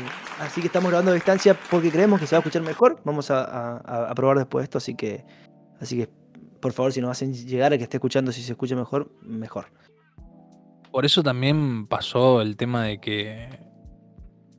así 0.41 0.61
que 0.61 0.67
estamos 0.67 0.91
grabando 0.91 1.11
a 1.13 1.15
distancia 1.15 1.57
porque 1.71 1.91
creemos 1.91 2.21
que 2.21 2.27
se 2.27 2.35
va 2.35 2.39
a 2.39 2.41
escuchar 2.41 2.63
mejor. 2.63 3.01
Vamos 3.05 3.31
a, 3.31 3.43
a- 3.45 4.11
a 4.11 4.15
probar 4.15 4.39
después 4.39 4.65
esto, 4.65 4.79
así 4.79 4.95
que, 4.95 5.25
así 5.81 5.97
que 5.97 6.09
por 6.61 6.73
favor, 6.73 6.93
si 6.93 7.01
nos 7.01 7.11
hacen 7.11 7.33
llegar 7.33 7.73
a 7.73 7.79
que 7.79 7.85
esté 7.85 7.97
escuchando, 7.97 8.33
si 8.33 8.43
se 8.43 8.53
escucha 8.53 8.77
mejor, 8.77 9.11
mejor. 9.23 9.67
Por 10.93 11.07
eso 11.07 11.23
también 11.23 11.87
pasó 11.87 12.43
el 12.43 12.57
tema 12.57 12.85
de 12.85 12.99
que 13.01 13.49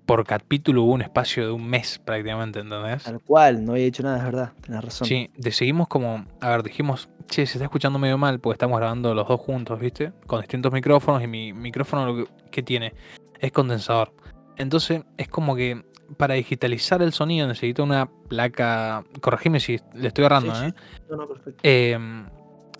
por 0.07 0.25
capítulo 0.25 0.83
hubo 0.83 0.93
un 0.93 1.01
espacio 1.03 1.45
de 1.45 1.51
un 1.51 1.67
mes 1.69 1.99
prácticamente, 1.99 2.59
¿entendés? 2.59 3.03
Tal 3.03 3.21
cual, 3.21 3.63
no 3.63 3.73
había 3.73 3.85
dicho 3.85 4.01
nada, 4.01 4.17
es 4.17 4.23
verdad, 4.23 4.53
tenés 4.61 4.83
razón. 4.83 5.07
Sí, 5.07 5.29
decidimos 5.37 5.87
como, 5.87 6.25
a 6.39 6.49
ver, 6.49 6.63
dijimos, 6.63 7.07
che, 7.27 7.45
se 7.45 7.53
está 7.53 7.65
escuchando 7.65 7.99
medio 7.99 8.17
mal 8.17 8.39
porque 8.39 8.55
estamos 8.55 8.77
grabando 8.79 9.13
los 9.13 9.27
dos 9.27 9.39
juntos, 9.39 9.79
¿viste? 9.79 10.11
Con 10.25 10.41
distintos 10.41 10.71
micrófonos 10.73 11.21
y 11.23 11.27
mi 11.27 11.53
micrófono 11.53 12.05
lo 12.07 12.15
que, 12.25 12.31
que 12.49 12.63
tiene 12.63 12.93
es 13.41 13.51
condensador. 13.51 14.13
Entonces 14.57 15.03
es 15.17 15.27
como 15.27 15.55
que 15.55 15.83
para 16.17 16.35
digitalizar 16.35 17.01
el 17.01 17.13
sonido 17.13 17.47
necesito 17.47 17.83
una 17.83 18.09
placa, 18.27 19.03
corregime 19.21 19.59
si 19.59 19.79
le 19.93 20.07
estoy 20.09 20.25
agarrando, 20.25 20.53
Sí, 20.55 20.65
¿eh? 20.67 20.73
sí. 20.77 21.03
No, 21.09 21.17
no, 21.17 21.27
perfecto. 21.27 21.59
Eh, 21.63 21.97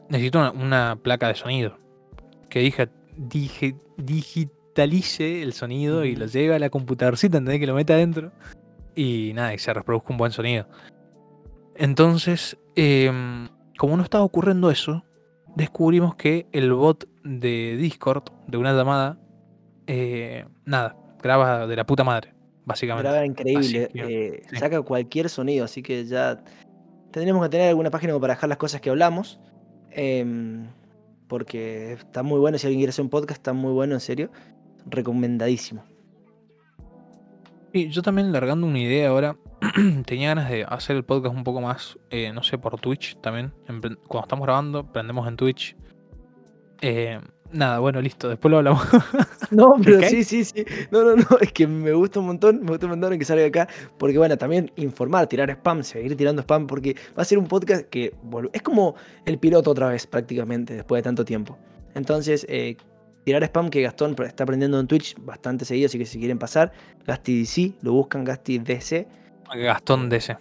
necesito 0.10 0.40
una, 0.40 0.52
una 0.52 0.96
placa 1.02 1.28
de 1.28 1.36
sonido. 1.36 1.78
Que 2.50 2.60
dije, 2.60 2.90
digi- 3.18 3.80
digitalice 3.98 5.42
el 5.42 5.54
sonido 5.54 6.04
y 6.06 6.16
lo 6.16 6.26
lleve 6.26 6.56
a 6.56 6.60
la 6.60 6.70
computadorcita, 6.70 7.38
¿entendés? 7.38 7.60
Que 7.62 7.68
lo 7.68 7.76
meta 7.76 7.94
adentro. 7.94 8.32
Y 8.96 9.32
nada, 9.34 9.54
y 9.54 9.58
se 9.60 9.74
reproduzca 9.74 10.10
un 10.12 10.18
buen 10.18 10.32
sonido. 10.34 10.68
Entonces, 11.76 12.58
em, 12.76 13.48
como 13.78 13.96
no 13.98 14.04
estaba 14.04 14.24
ocurriendo 14.24 14.70
eso, 14.70 15.04
descubrimos 15.56 16.16
que 16.16 16.48
el 16.52 16.74
bot 16.74 17.08
de 17.24 17.78
Discord, 17.78 18.24
de 18.48 18.58
una 18.58 18.74
llamada, 18.74 19.18
eh, 19.88 20.46
nada, 20.66 20.96
graba 21.22 21.68
de 21.68 21.76
la 21.76 21.86
puta 21.86 22.04
madre, 22.04 22.34
básicamente. 22.66 23.10
Graba 23.10 23.26
increíble, 23.26 23.90
que, 23.94 24.36
eh, 24.36 24.44
sí. 24.50 24.58
saca 24.58 24.82
cualquier 24.82 25.30
sonido, 25.30 25.66
así 25.66 25.82
que 25.82 26.06
ya 26.06 26.44
tendríamos 27.12 27.44
que 27.44 27.50
tener 27.50 27.70
alguna 27.70 27.90
página 27.90 28.14
como 28.14 28.22
para 28.22 28.36
dejar 28.36 28.50
las 28.50 28.58
cosas 28.58 28.82
que 28.82 28.90
hablamos. 28.90 29.40
em, 29.94 30.68
porque 31.28 31.94
está 31.94 32.24
muy 32.24 32.40
bueno, 32.40 32.58
si 32.58 32.68
alguien 32.68 32.80
quiere 32.80 32.90
hacer 32.90 33.04
un 33.04 33.10
podcast, 33.10 33.40
está 33.40 33.54
muy 33.54 33.72
bueno, 33.72 33.94
en 33.94 34.02
serio. 34.02 34.32
Recomendadísimo. 34.86 35.84
Sí, 37.74 37.90
yo 37.90 38.02
también 38.02 38.34
largando 38.34 38.68
una 38.68 38.80
idea 38.80 39.10
ahora, 39.10 39.38
tenía 40.06 40.30
ganas 40.30 40.50
de 40.50 40.66
hacer 40.66 40.98
el 40.98 41.06
podcast 41.06 41.34
un 41.34 41.46
poco 41.46 41.62
más, 41.62 41.98
eh, 42.10 42.34
no 42.34 42.44
sé, 42.44 42.58
por 42.58 42.78
Twitch 42.80 43.18
también. 43.22 43.54
En 43.70 43.80
Cuando 43.80 44.24
estamos 44.24 44.46
grabando, 44.46 44.92
prendemos 44.92 45.26
en 45.28 45.38
Twitch. 45.38 45.78
Eh, 46.82 47.22
nada, 47.54 47.80
bueno, 47.80 48.02
listo, 48.02 48.30
después 48.30 48.52
lo 48.52 48.58
hablamos. 48.58 48.84
No, 49.52 49.66
pero 49.84 50.02
sí, 50.04 50.24
sí, 50.24 50.46
sí. 50.46 50.64
No, 50.92 51.04
no, 51.04 51.14
no, 51.14 51.26
es 51.42 51.52
que 51.52 51.68
me 51.68 51.92
gusta 51.92 52.22
un 52.22 52.28
montón, 52.28 52.62
me 52.62 52.70
gusta 52.70 52.86
un 52.86 52.92
montón 52.92 53.20
que 53.20 53.26
salga 53.26 53.46
acá, 53.46 53.68
porque 53.98 54.18
bueno, 54.18 54.38
también 54.38 54.72
informar, 54.78 55.28
tirar 55.28 55.50
spam, 55.50 55.84
seguir 55.84 56.16
tirando 56.16 56.42
spam, 56.42 56.68
porque 56.68 56.96
va 57.18 57.24
a 57.24 57.26
ser 57.26 57.38
un 57.38 57.48
podcast 57.48 57.90
que 57.90 58.14
es 58.54 58.62
como 58.62 58.96
el 59.26 59.40
piloto 59.40 59.72
otra 59.72 59.90
vez 59.90 60.08
prácticamente, 60.08 60.74
después 60.76 61.00
de 61.00 61.04
tanto 61.04 61.26
tiempo. 61.26 61.58
Entonces, 61.96 62.46
eh, 62.48 62.78
tirar 63.26 63.44
spam 63.44 63.70
que 63.70 63.82
Gastón 63.82 64.16
está 64.26 64.46
aprendiendo 64.46 64.80
en 64.80 64.88
Twitch 64.88 65.16
bastante 65.20 65.66
seguido, 65.66 65.88
así 65.88 65.98
que 65.98 66.06
si 66.06 66.18
quieren 66.18 66.40
pasar, 66.40 66.72
Gasti 67.06 67.40
DC, 67.40 67.74
lo 67.82 67.92
buscan 67.92 68.24
Gasti 68.24 68.60
DC, 68.60 69.06
Gastón 69.54 70.08
DC. 70.08 70.38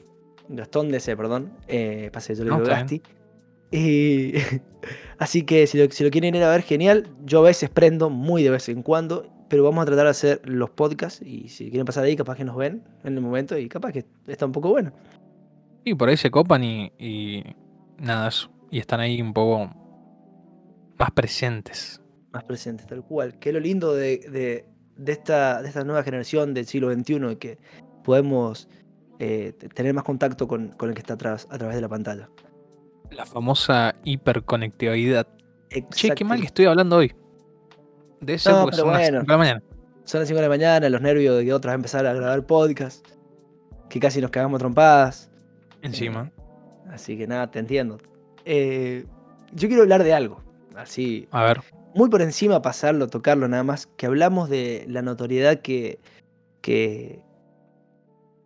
Gastón 0.49 0.91
DC, 0.91 1.17
perdón, 1.17 1.53
eh, 1.67 2.11
pase, 2.13 2.37
yo 2.37 2.45
le 2.45 2.51
digo 2.51 2.65
Gasti. 2.65 3.03
Y 3.71 4.35
así 5.19 5.43
que 5.45 5.67
si 5.67 5.79
lo, 5.79 5.91
si 5.91 6.05
lo 6.05 6.11
quieren 6.11 6.35
ir 6.35 6.43
a 6.43 6.51
ver, 6.51 6.63
genial. 6.63 7.09
Yo 7.25 7.41
a 7.41 7.43
veces 7.43 7.71
prendo, 7.71 8.11
muy 8.11 8.43
de 8.43 8.51
vez 8.51 8.69
en 8.69 8.83
cuando, 8.83 9.31
pero 9.49 9.65
vamos 9.65 9.83
a 9.83 9.87
tratar 9.87 10.05
de 10.05 10.11
hacer 10.11 10.41
los 10.45 10.71
podcasts. 10.71 11.23
Y 11.23 11.49
si 11.49 11.71
quieren 11.71 11.85
pasar 11.87 12.05
ahí, 12.05 12.17
capaz 12.17 12.37
que 12.37 12.45
nos 12.45 12.57
ven 12.57 12.83
en 13.05 13.15
el 13.15 13.21
momento 13.21 13.57
y 13.59 13.69
capaz 13.69 13.93
que 13.93 14.05
está 14.27 14.47
un 14.47 14.53
poco 14.53 14.71
bueno. 14.71 14.93
Y 15.85 15.95
por 15.95 16.09
ahí 16.09 16.17
se 16.17 16.31
copan 16.31 16.63
y, 16.65 16.93
y 16.99 17.43
nada. 17.99 18.31
Y 18.71 18.79
están 18.79 19.01
ahí 19.01 19.21
un 19.23 19.33
poco 19.33 19.71
más 20.99 21.11
presentes. 21.13 22.01
Más 22.33 22.45
presentes, 22.45 22.87
tal 22.87 23.03
cual. 23.05 23.39
Que 23.39 23.49
es 23.51 23.55
lo 23.55 23.61
lindo 23.61 23.95
de, 23.95 24.19
de- 24.31 24.67
de 24.97 25.13
esta, 25.13 25.63
de 25.63 25.69
esta 25.69 25.83
nueva 25.83 26.03
generación 26.03 26.53
del 26.53 26.67
siglo 26.67 26.93
XXI, 26.93 27.37
que 27.37 27.57
podemos 28.05 28.69
eh, 29.19 29.55
tener 29.75 29.95
más 29.95 30.05
contacto 30.05 30.47
con, 30.47 30.69
con 30.73 30.91
el 30.91 30.95
que 30.95 31.01
está 31.01 31.15
atrás, 31.15 31.47
a 31.51 31.57
través 31.57 31.77
de 31.77 31.81
la 31.81 31.89
pantalla. 31.89 32.29
La 33.11 33.27
famosa 33.27 33.95
hiperconectividad. 34.05 35.27
Che, 35.95 36.11
qué 36.15 36.25
mal 36.25 36.39
que 36.39 36.43
Exacto. 36.43 36.45
estoy 36.47 36.65
hablando 36.67 36.97
hoy. 36.97 37.15
De 38.21 38.35
eso 38.35 38.51
No, 38.51 38.63
porque 38.63 38.77
son 38.77 38.89
las 38.89 38.99
bueno. 38.99 39.21
5 39.21 39.27
de 39.27 39.33
la 39.33 39.39
mañana. 39.39 39.63
Son 40.05 40.21
las 40.21 40.29
5 40.29 40.37
de 40.37 40.43
la 40.43 40.49
mañana, 40.49 40.89
los 40.89 41.01
nervios 41.01 41.39
de 41.39 41.45
que 41.45 41.53
otras 41.53 41.75
empezar 41.75 42.07
a 42.07 42.13
grabar 42.13 42.45
podcast, 42.47 43.07
que 43.89 44.01
casi 44.01 44.21
nos 44.21 44.31
cagamos 44.31 44.59
trompadas. 44.59 45.31
Encima. 45.83 46.31
Así 46.91 47.17
que 47.17 47.27
nada, 47.27 47.51
te 47.51 47.61
entiendo. 47.61 47.99
Eh, 48.45 49.05
yo 49.53 49.69
quiero 49.69 49.83
hablar 49.83 50.03
de 50.03 50.13
algo, 50.13 50.43
así, 50.77 51.29
A 51.31 51.45
ver. 51.45 51.61
muy 51.95 52.09
por 52.09 52.23
encima, 52.23 52.63
pasarlo, 52.63 53.07
tocarlo 53.09 53.47
nada 53.49 53.63
más, 53.63 53.87
que 53.97 54.07
hablamos 54.07 54.49
de 54.49 54.85
la 54.89 55.03
notoriedad 55.03 55.61
que, 55.61 55.99
que, 56.61 57.21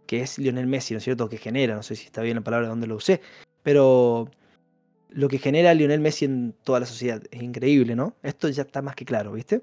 que 0.06 0.20
es 0.20 0.38
Lionel 0.38 0.66
Messi, 0.66 0.92
¿no 0.94 0.98
es 0.98 1.04
cierto? 1.04 1.28
Que 1.28 1.38
genera, 1.38 1.74
no 1.74 1.82
sé 1.82 1.96
si 1.96 2.06
está 2.06 2.20
bien 2.22 2.36
la 2.36 2.42
palabra 2.42 2.68
donde 2.68 2.86
lo 2.86 2.96
usé, 2.96 3.20
pero 3.62 4.28
lo 5.14 5.28
que 5.28 5.38
genera 5.38 5.72
Lionel 5.74 6.00
Messi 6.00 6.24
en 6.24 6.54
toda 6.64 6.80
la 6.80 6.86
sociedad 6.86 7.22
es 7.30 7.42
increíble, 7.42 7.94
¿no? 7.96 8.14
Esto 8.22 8.48
ya 8.48 8.62
está 8.62 8.82
más 8.82 8.94
que 8.96 9.04
claro, 9.04 9.32
¿viste? 9.32 9.62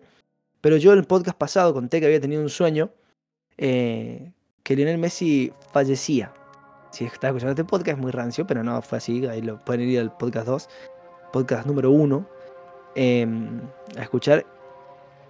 Pero 0.61 0.77
yo 0.77 0.93
en 0.93 0.99
el 0.99 1.05
podcast 1.05 1.37
pasado 1.37 1.73
conté 1.73 1.99
que 1.99 2.05
había 2.05 2.21
tenido 2.21 2.41
un 2.41 2.49
sueño 2.49 2.89
eh, 3.57 4.31
que 4.63 4.75
Lionel 4.75 4.97
Messi 4.97 5.51
fallecía. 5.73 6.31
Si 6.91 7.05
estás 7.05 7.29
escuchando 7.29 7.51
este 7.51 7.63
podcast 7.63 7.97
es 7.97 8.01
muy 8.01 8.11
rancio, 8.11 8.47
pero 8.47 8.63
no 8.63 8.81
fue 8.81 8.97
así. 8.97 9.25
Ahí 9.27 9.41
lo 9.41 9.63
pueden 9.63 9.89
ir 9.89 9.99
al 9.99 10.15
podcast 10.17 10.47
2, 10.47 10.69
podcast 11.33 11.65
número 11.67 11.91
1, 11.91 12.27
a 13.97 14.01
escuchar. 14.01 14.45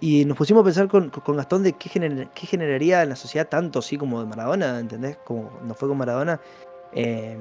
Y 0.00 0.24
nos 0.24 0.36
pusimos 0.36 0.62
a 0.62 0.64
pensar 0.64 0.88
con, 0.88 1.10
con 1.10 1.36
Gastón 1.36 1.62
de 1.62 1.74
qué, 1.74 1.88
gener- 1.88 2.28
qué 2.34 2.46
generaría 2.46 3.02
en 3.02 3.10
la 3.10 3.16
sociedad 3.16 3.48
tanto 3.48 3.78
así 3.78 3.96
como 3.96 4.20
de 4.20 4.26
Maradona, 4.26 4.78
¿entendés? 4.80 5.16
Como 5.24 5.50
no 5.64 5.74
fue 5.74 5.88
con 5.88 5.96
Maradona, 5.98 6.40
eh, 6.92 7.36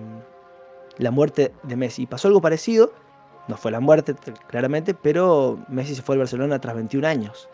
la 0.98 1.12
muerte 1.12 1.52
de 1.64 1.76
Messi. 1.76 2.06
Pasó 2.06 2.28
algo 2.28 2.42
parecido, 2.42 2.94
no 3.48 3.58
fue 3.58 3.72
la 3.72 3.80
muerte 3.80 4.16
claramente, 4.48 4.94
pero 4.94 5.60
Messi 5.68 5.96
se 5.96 6.02
fue 6.02 6.16
al 6.16 6.20
Barcelona 6.20 6.60
tras 6.60 6.76
21 6.76 7.08
años. 7.08 7.50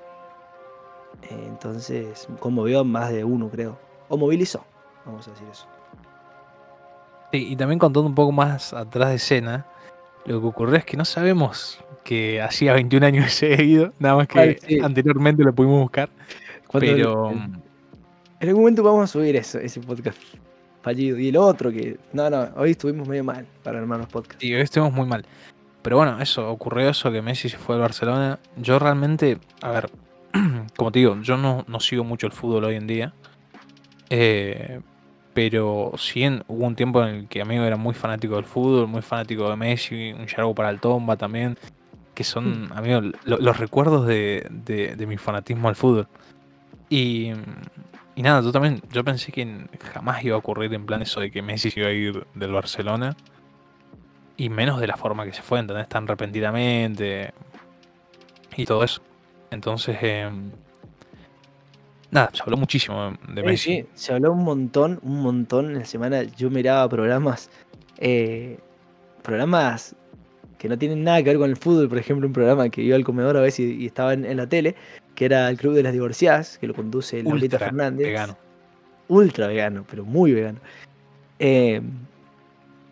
Entonces 1.30 2.28
conmovió 2.40 2.82
a 2.82 2.84
más 2.84 3.12
de 3.12 3.24
uno, 3.24 3.50
creo. 3.50 3.78
O 4.10 4.18
movilizó, 4.18 4.64
vamos 5.06 5.28
a 5.28 5.32
decir 5.32 5.48
eso. 5.52 5.68
Sí, 7.32 7.48
y 7.52 7.56
también 7.56 7.80
contando 7.80 8.08
un 8.08 8.16
poco 8.16 8.32
más 8.32 8.74
atrás 8.74 9.10
de 9.10 9.16
escena, 9.16 9.66
lo 10.26 10.40
que 10.40 10.48
ocurrió 10.48 10.76
es 10.76 10.86
que 10.86 10.96
no 10.96 11.06
sabemos 11.06 11.84
que 12.04 12.42
hacía 12.42 12.74
21 12.74 13.06
años 13.06 13.34
se 13.34 13.54
había 13.54 13.66
ido, 13.66 13.94
nada 14.00 14.16
más 14.16 14.28
que 14.28 14.40
Ay, 14.40 14.58
sí. 14.66 14.80
anteriormente 14.82 15.44
lo 15.44 15.54
pudimos 15.54 15.82
buscar. 15.82 16.10
Pero 16.72 17.32
En 17.32 17.62
en 18.40 18.50
algún 18.50 18.64
momento 18.64 18.84
vamos 18.84 19.04
a 19.04 19.08
subir 19.08 19.36
eso, 19.36 19.58
ese 19.60 19.80
podcast 19.82 20.18
fallido. 20.88 21.18
Y 21.20 21.30
el 21.30 21.38
otro 21.38 21.72
que. 21.72 21.98
No, 22.14 22.30
no, 22.30 22.48
hoy 22.56 22.72
estuvimos 22.72 23.08
medio 23.08 23.24
mal 23.24 23.46
para 23.64 23.80
armar 23.80 24.00
los 24.00 24.08
podcasts. 24.08 24.42
sí, 24.42 24.54
hoy 24.54 24.62
estuvimos 24.62 24.94
muy 24.94 25.06
mal. 25.08 25.26
Pero 25.82 25.98
bueno, 25.98 26.20
eso, 26.22 26.50
ocurrió 26.50 26.90
eso, 26.90 27.12
que 27.12 27.22
Messi 27.22 27.50
se 27.50 27.58
fue 27.58 27.76
al 27.76 27.82
Barcelona. 27.82 28.40
Yo 28.58 28.78
realmente, 28.80 29.38
a 29.62 29.72
ver, 29.72 29.90
como 30.78 30.92
te 30.92 31.00
digo, 31.00 31.18
yo 31.22 31.38
no, 31.38 31.64
no 31.68 31.80
sigo 31.80 32.04
mucho 32.04 32.28
el 32.28 32.34
fútbol 32.34 32.64
hoy 32.66 32.76
en 32.76 32.88
día. 32.88 33.14
Eh, 34.10 34.80
pero 35.34 35.92
sí 35.98 36.24
en- 36.24 36.44
hubo 36.48 36.66
un 36.66 36.76
tiempo 36.76 37.04
en 37.04 37.10
el 37.16 37.28
que 37.28 37.42
amigo 37.42 37.64
era 37.64 37.78
muy 37.78 37.94
fanático 37.94 38.36
del 38.36 38.46
fútbol, 38.46 38.88
muy 38.88 39.02
fanático 39.02 39.50
de 39.50 39.56
Messi, 39.56 40.12
un 40.14 40.26
yargo 40.28 40.56
para 40.56 40.70
el 40.70 40.80
tomba 40.80 41.16
también. 41.16 41.58
Que 42.16 42.24
son, 42.24 42.70
amigo, 42.74 43.02
lo- 43.26 43.38
los 43.38 43.58
recuerdos 43.60 44.08
de, 44.08 44.48
de- 44.50 44.96
de 44.96 45.06
mi 45.06 45.18
fanatismo 45.18 45.70
al 45.70 45.76
fútbol. 45.76 46.08
Y, 46.90 47.32
y 48.18 48.24
nada, 48.24 48.42
yo 48.42 48.52
también, 48.52 48.82
yo 48.92 49.04
pensé 49.04 49.32
que 49.32 49.48
jamás 49.94 50.24
iba 50.24 50.36
a 50.36 50.40
ocurrir 50.40 50.74
en 50.74 50.86
plan 50.88 51.02
eso 51.04 51.20
de 51.22 51.30
que 51.32 51.42
Messi 51.44 51.70
se 51.72 51.80
iba 51.82 51.90
a 51.90 51.94
ir 51.94 52.26
del 52.34 52.52
Barcelona. 52.52 53.16
Y 54.38 54.50
menos 54.50 54.80
de 54.80 54.88
la 54.88 54.98
forma 54.98 55.24
que 55.26 55.34
se 55.34 55.42
fue, 55.44 55.60
¿entendés? 55.60 55.88
Tan 55.88 56.08
repentinamente. 56.08 57.34
Y 58.56 58.66
todo 58.66 58.84
eso. 58.84 59.02
Entonces, 59.52 59.98
em, 60.02 60.52
nada, 62.12 62.30
se 62.34 62.42
habló 62.44 62.58
muchísimo 62.58 63.14
de 63.28 63.44
Sí, 63.44 63.44
Messi. 63.44 63.82
sí, 63.82 63.86
se 63.94 64.14
habló 64.14 64.32
un 64.34 64.44
montón, 64.44 65.00
un 65.04 65.22
montón 65.22 65.68
en 65.68 65.80
la 65.80 65.86
semana. 65.86 66.24
Yo 66.24 66.50
miraba 66.50 66.88
programas, 66.90 67.50
eh, 67.98 68.60
programas 69.24 69.96
que 70.58 70.70
no 70.70 70.78
tienen 70.78 71.04
nada 71.04 71.20
que 71.24 71.30
ver 71.32 71.38
con 71.40 71.50
el 71.50 71.58
fútbol. 71.58 71.90
Por 71.90 71.98
ejemplo, 72.00 72.28
un 72.28 72.34
programa 72.34 72.70
que 72.70 72.82
iba 72.82 72.96
al 72.96 73.04
comedor 73.06 73.38
a 73.38 73.42
veces 73.42 73.60
y, 73.72 73.84
y 73.84 73.86
estaba 73.88 74.14
en, 74.14 74.26
en 74.26 74.38
la 74.38 74.48
tele, 74.50 74.76
que 75.18 75.26
era 75.26 75.50
el 75.50 75.58
Club 75.58 75.74
de 75.74 75.82
las 75.82 75.94
Divorciadas, 75.94 76.60
que 76.60 76.68
lo 76.68 76.76
conduce 76.76 77.24
Laurita 77.24 77.56
Ultra 77.56 77.60
Fernández. 77.60 78.06
vegano. 78.06 78.38
Ultra 79.08 79.48
vegano, 79.48 79.84
pero 79.90 80.06
muy 80.06 80.32
vegano. 80.32 80.60
Eh, 81.40 81.82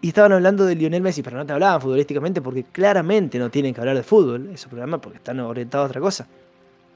y 0.01 0.07
estaban 0.07 0.31
hablando 0.31 0.65
de 0.65 0.73
Lionel 0.75 1.03
Messi, 1.03 1.21
pero 1.21 1.37
no 1.37 1.45
te 1.45 1.53
hablaban 1.53 1.79
futbolísticamente 1.81 2.41
porque 2.41 2.63
claramente 2.63 3.37
no 3.37 3.51
tienen 3.51 3.75
que 3.75 3.79
hablar 3.81 3.95
de 3.95 4.01
fútbol, 4.01 4.49
esos 4.51 4.69
programas, 4.69 5.01
porque 5.01 5.17
están 5.17 5.39
orientados 5.39 5.85
a 5.85 5.89
otra 5.89 6.01
cosa. 6.01 6.27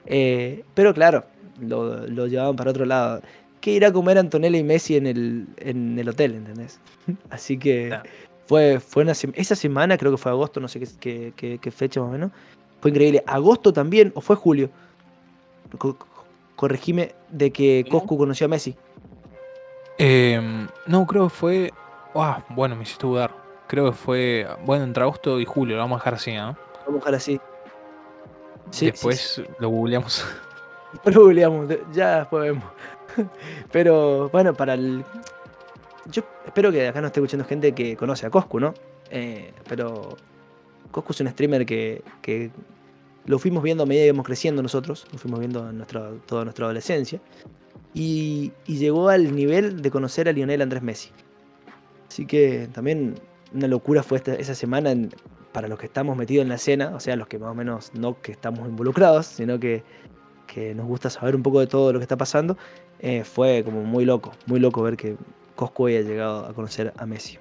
Eh, 0.08 0.64
pero 0.74 0.96
claro, 0.96 1.26
lo, 1.62 2.08
lo 2.08 2.26
llevaban 2.26 2.56
para 2.56 2.72
otro 2.72 2.86
lado. 2.86 3.22
¿Qué 3.62 3.72
irá 3.74 3.90
a 3.90 3.94
comer 3.94 4.18
Antonella 4.18 4.58
y 4.58 4.64
Messi 4.64 4.96
en 4.96 5.06
el, 5.06 5.46
en 5.58 6.00
el 6.00 6.10
hotel, 6.10 6.34
entendés? 6.34 6.80
Así 7.30 7.60
que 7.60 7.90
Claro. 7.90 8.10
fue, 8.48 8.80
fue 8.80 9.04
una 9.04 9.12
esa 9.12 9.56
semana, 9.56 9.96
creo 9.96 10.12
que 10.12 10.18
fue 10.18 10.32
agosto, 10.32 10.60
no 10.60 10.68
sé 10.68 10.80
qué, 10.80 10.88
qué- 11.00 11.34
qué- 11.36 11.60
qué 11.60 11.70
fecha 11.72 12.00
más 12.00 12.10
o 12.10 12.14
menos. 12.14 12.32
Fue 12.82 12.90
increíble. 12.90 13.24
¿Agosto 13.28 13.72
también 13.72 14.12
o 14.16 14.22
fue 14.22 14.36
julio? 14.36 14.72
Co- 15.78 15.98
co- 15.98 16.08
corregime 16.56 17.14
de 17.30 17.52
que. 17.52 17.86
Coscu 17.90 18.18
conoció 18.18 18.46
a 18.46 18.50
Messi. 18.50 18.76
Em, 19.98 20.68
no, 20.88 21.06
creo 21.06 21.26
que 21.26 21.30
fue. 21.36 21.74
Ah, 22.16 22.44
bueno, 22.50 22.76
me 22.76 22.84
hiciste 22.84 23.06
dudar. 23.06 23.32
Creo 23.68 23.86
que 23.92 23.98
fue. 23.98 24.48
Bueno, 24.66 24.84
entre 24.84 25.04
agosto 25.04 25.40
y 25.40 25.46
julio, 25.46 25.76
lo 25.76 25.82
vamos 25.84 25.98
a 25.98 26.00
dejar 26.00 26.14
así, 26.16 26.34
¿no? 26.34 26.58
Vamos 26.86 26.94
a 27.02 27.06
dejar 27.06 27.16
así. 27.16 27.40
Sí, 28.72 28.80
sí, 28.80 28.86
Después 28.88 29.20
sí. 29.20 29.44
lo 29.60 29.70
googleamos. 29.70 30.26
Después 30.94 31.16
lo 31.16 31.22
googleamos, 31.24 31.68
ya 31.92 32.20
después 32.20 32.44
vemos. 32.44 32.64
Pero 33.72 34.30
bueno, 34.30 34.54
para 34.54 34.74
el. 34.74 35.04
Yo 36.06 36.24
espero 36.46 36.72
que 36.72 36.88
acá 36.88 37.00
no 37.02 37.08
esté 37.08 37.20
escuchando 37.20 37.46
gente 37.46 37.74
que 37.74 37.96
conoce 37.96 38.26
a 38.26 38.32
Coscu, 38.32 38.60
¿no? 38.60 38.74
Eh, 39.12 39.54
pero 39.68 40.18
Coscu 40.90 41.12
es 41.14 41.22
un 41.22 41.28
streamer 41.30 41.66
que, 41.66 42.02
que 42.22 42.50
lo 43.30 43.38
fuimos 43.38 43.62
viendo 43.62 43.84
a 43.84 43.86
medida 43.86 44.06
que 44.06 44.08
íbamos 44.08 44.26
creciendo 44.26 44.64
nosotros, 44.64 45.06
lo 45.12 45.20
fuimos 45.20 45.40
viendo 45.40 45.70
en 45.70 45.78
nuestra, 45.78 46.10
toda 46.26 46.46
nuestra 46.46 46.66
adolescencia, 46.66 47.22
y, 47.94 48.52
llegó 48.66 49.10
al 49.10 49.36
nivel 49.36 49.84
de 49.84 49.92
conocer 49.92 50.28
a 50.28 50.32
Lionel 50.32 50.64
Andrés 50.64 50.82
Messi. 50.82 51.12
Así 52.08 52.26
que 52.26 52.68
también 52.74 53.20
una 53.54 53.68
locura 53.68 54.02
fue 54.02 54.20
esa 54.26 54.56
semana 54.56 54.96
para 55.52 55.68
los 55.68 55.78
que 55.78 55.86
estamos 55.86 56.18
metidos 56.18 56.42
en 56.42 56.50
la 56.50 56.56
escena, 56.56 56.92
o 56.96 57.00
sea, 57.00 57.16
los 57.16 57.28
que 57.28 57.38
más 57.38 57.52
o 57.52 57.54
menos 57.54 57.92
no 57.94 58.20
que 58.20 58.32
estamos 58.32 58.68
involucrados, 58.68 59.28
sino 59.28 59.60
que, 59.60 59.84
que 60.48 60.74
nos 60.74 60.88
gusta 60.88 61.12
saber 61.12 61.36
un 61.36 61.44
poco 61.44 61.60
de 61.60 61.68
todo 61.68 61.94
lo 61.94 62.00
que 62.00 62.04
está 62.06 62.18
pasando. 62.18 62.58
eh, 63.00 63.24
fue 63.24 63.64
como 63.64 63.84
muy 63.84 64.06
loco, 64.06 64.32
muy 64.48 64.60
loco 64.60 64.82
ver 64.82 64.98
que 64.98 65.18
Cosco 65.56 65.86
haya 65.86 66.02
llegado 66.02 66.48
a 66.48 66.54
conocer 66.56 66.94
a 66.98 67.06
Messi. 67.06 67.38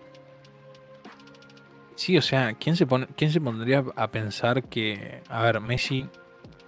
Sí, 1.98 2.16
o 2.16 2.22
sea, 2.22 2.52
¿quién 2.54 2.76
se, 2.76 2.86
pone, 2.86 3.08
¿quién 3.16 3.32
se 3.32 3.40
pondría 3.40 3.82
a 3.96 4.06
pensar 4.06 4.62
que, 4.62 5.20
a 5.28 5.42
ver, 5.42 5.60
Messi 5.60 6.06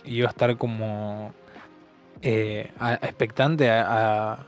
iba 0.05 0.27
a 0.27 0.31
estar 0.31 0.57
como 0.57 1.33
eh, 2.21 2.69
a- 2.81 2.95
expectante 2.95 3.71
a, 3.71 4.33
a- 4.33 4.47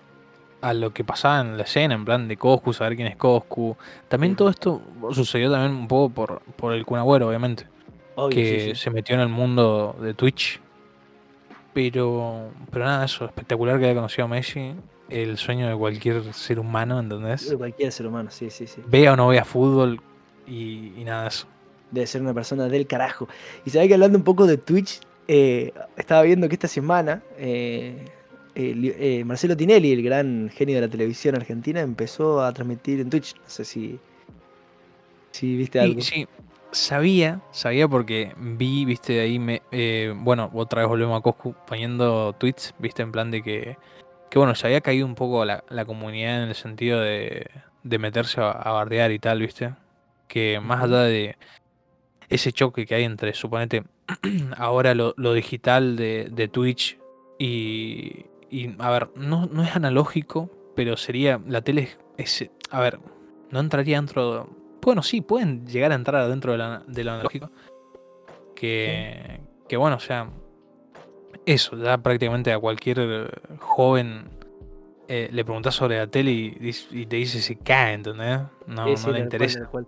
a 0.61 0.75
lo 0.75 0.93
que 0.93 1.05
pasaba 1.05 1.41
en 1.41 1.57
la 1.57 1.63
escena, 1.63 1.95
en 1.95 2.05
plan 2.05 2.27
de 2.27 2.37
Coscu, 2.37 2.73
saber 2.73 2.97
quién 2.97 3.07
es 3.07 3.15
Coscu? 3.15 3.77
También 4.09 4.35
todo 4.35 4.49
esto 4.49 4.83
sucedió 5.13 5.53
también 5.53 5.71
un 5.71 5.87
poco 5.87 6.13
por, 6.13 6.43
por 6.57 6.73
el 6.73 6.85
Kun 6.85 6.99
Agüero, 6.99 7.29
obviamente, 7.29 7.69
Obvio, 8.17 8.35
que 8.35 8.61
sí, 8.61 8.75
sí. 8.75 8.83
se 8.83 8.91
metió 8.91 9.15
en 9.15 9.21
el 9.21 9.29
mundo 9.29 9.97
de 10.01 10.15
Twitch. 10.15 10.61
Pero, 11.75 12.51
pero 12.73 12.85
nada, 12.87 13.05
eso, 13.05 13.25
espectacular 13.25 13.79
que 13.79 13.85
haya 13.85 13.95
conocido 13.95 14.25
a 14.25 14.29
Messi, 14.29 14.75
el 15.09 15.39
sueño 15.39 15.69
de 15.69 15.77
cualquier 15.77 16.35
ser 16.35 16.59
humano, 16.59 16.99
¿entendés? 16.99 17.49
De 17.49 17.57
cualquier 17.57 17.93
ser 17.93 18.09
humano, 18.09 18.33
sí, 18.33 18.51
sí, 18.51 18.67
sí. 18.67 18.83
Vea 18.85 19.13
o 19.13 19.17
no 19.17 19.29
vea 19.29 19.45
fútbol 19.45 20.01
y, 20.47 20.93
y 20.97 21.05
nada 21.05 21.29
eso. 21.29 21.47
Debe 21.91 22.07
ser 22.07 22.23
una 22.23 22.33
persona 22.33 22.69
del 22.69 22.87
carajo. 22.87 23.29
Y 23.67 23.71
sabés 23.71 23.89
que 23.89 23.95
hablando 23.95 24.17
un 24.19 24.25
poco 24.25 24.47
de 24.47 24.57
Twitch, 24.57 25.01
eh, 25.29 25.73
estaba 25.97 26.23
viendo 26.23 26.49
que 26.49 26.55
esta 26.55 26.69
semana 26.69 27.23
eh, 27.37 28.05
eh, 28.55 29.25
Marcelo 29.25 29.57
Tinelli, 29.57 29.93
el 29.93 30.03
gran 30.03 30.51
genio 30.55 30.77
de 30.77 30.81
la 30.83 30.89
televisión 30.89 31.35
argentina, 31.35 31.81
empezó 31.81 32.43
a 32.43 32.53
transmitir 32.53 33.01
en 33.01 33.11
Twitch. 33.11 33.35
No 33.37 33.43
sé 33.47 33.65
si, 33.65 33.99
si 35.33 35.57
viste 35.57 35.81
algo. 35.81 36.01
Sí, 36.01 36.27
sabía, 36.71 37.41
sabía 37.51 37.87
porque 37.89 38.33
vi, 38.39 38.85
viste, 38.85 39.21
ahí 39.21 39.39
me. 39.39 39.63
eh, 39.71 40.15
bueno, 40.17 40.51
otra 40.55 40.81
vez 40.81 40.89
volvemos 40.89 41.19
a 41.19 41.23
Coscu 41.23 41.55
poniendo 41.67 42.35
tweets, 42.35 42.75
viste, 42.79 43.03
en 43.03 43.13
plan 43.13 43.31
de 43.31 43.43
que. 43.43 43.77
Que 44.31 44.39
bueno, 44.39 44.55
se 44.55 44.67
había 44.67 44.81
caído 44.81 45.05
un 45.05 45.15
poco 45.15 45.45
la, 45.45 45.63
la 45.69 45.85
comunidad 45.85 46.43
en 46.45 46.49
el 46.49 46.55
sentido 46.55 47.01
de, 47.01 47.51
de 47.83 47.99
meterse 47.99 48.41
a, 48.41 48.51
a 48.51 48.73
bardear 48.73 49.13
y 49.13 49.19
tal, 49.19 49.41
viste. 49.41 49.75
Que 50.33 50.61
más 50.61 50.83
allá 50.83 51.03
de 51.03 51.37
ese 52.31 52.53
choque 52.53 52.87
que 52.87 52.95
hay 52.95 53.05
entre, 53.05 53.35
suponete, 53.35 53.85
ahora 54.57 54.95
lo, 54.95 55.13
lo 55.19 55.35
digital 55.35 55.95
de, 55.95 56.31
de 56.33 56.49
Twitch 56.49 56.99
y, 57.39 58.25
y, 58.49 58.75
a 58.79 58.91
ver, 58.91 59.11
no, 59.15 59.45
no 59.45 59.63
es 59.63 59.77
analógico, 59.77 60.49
pero 60.75 60.97
sería, 60.97 61.39
la 61.47 61.61
tele 61.61 61.91
es, 62.17 62.41
es- 62.41 62.51
a 62.71 62.81
ver, 62.81 62.99
no 63.51 63.61
entraría 63.61 63.97
dentro, 63.99 64.49
bueno, 64.81 65.03
sí, 65.03 65.21
pueden 65.21 65.67
llegar 65.67 65.93
a 65.93 65.97
entrar 65.97 66.27
dentro 66.31 66.53
de, 66.53 66.59
la- 66.59 66.83
de 66.87 67.05
lo 67.05 67.13
analógico, 67.13 67.51
que, 68.57 69.41
que 69.69 69.77
bueno, 69.77 69.97
o 69.97 70.01
sea, 70.01 70.31
eso, 71.45 71.77
ya 71.77 71.99
prácticamente 71.99 72.55
a 72.55 72.59
cualquier 72.59 73.39
joven 73.59 74.31
eh, 75.09 75.29
le 75.31 75.45
preguntas 75.45 75.75
sobre 75.75 75.99
la 75.99 76.07
tele 76.07 76.31
y, 76.31 76.71
y 76.93 77.05
te 77.05 77.17
dice 77.17 77.43
se 77.43 77.57
cae, 77.57 77.93
¿entendés? 77.93 78.41
No, 78.67 78.87
Sí, 78.87 78.97
sí, 78.97 79.07
no 79.07 79.13
le 79.13 79.19
interesa. 79.21 79.67
cual. 79.67 79.87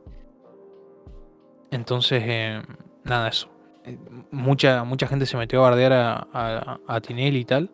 Entonces, 1.74 2.22
eh, 2.26 2.62
nada, 3.04 3.28
eso. 3.28 3.48
Eh, 3.84 3.98
Mucha, 4.30 4.84
mucha 4.84 5.06
gente 5.06 5.26
se 5.26 5.36
metió 5.36 5.60
a 5.64 5.70
bardear 5.70 5.92
a, 5.92 6.28
a, 6.32 6.80
a 6.86 7.00
Tinelli 7.00 7.40
y 7.40 7.44
tal. 7.44 7.70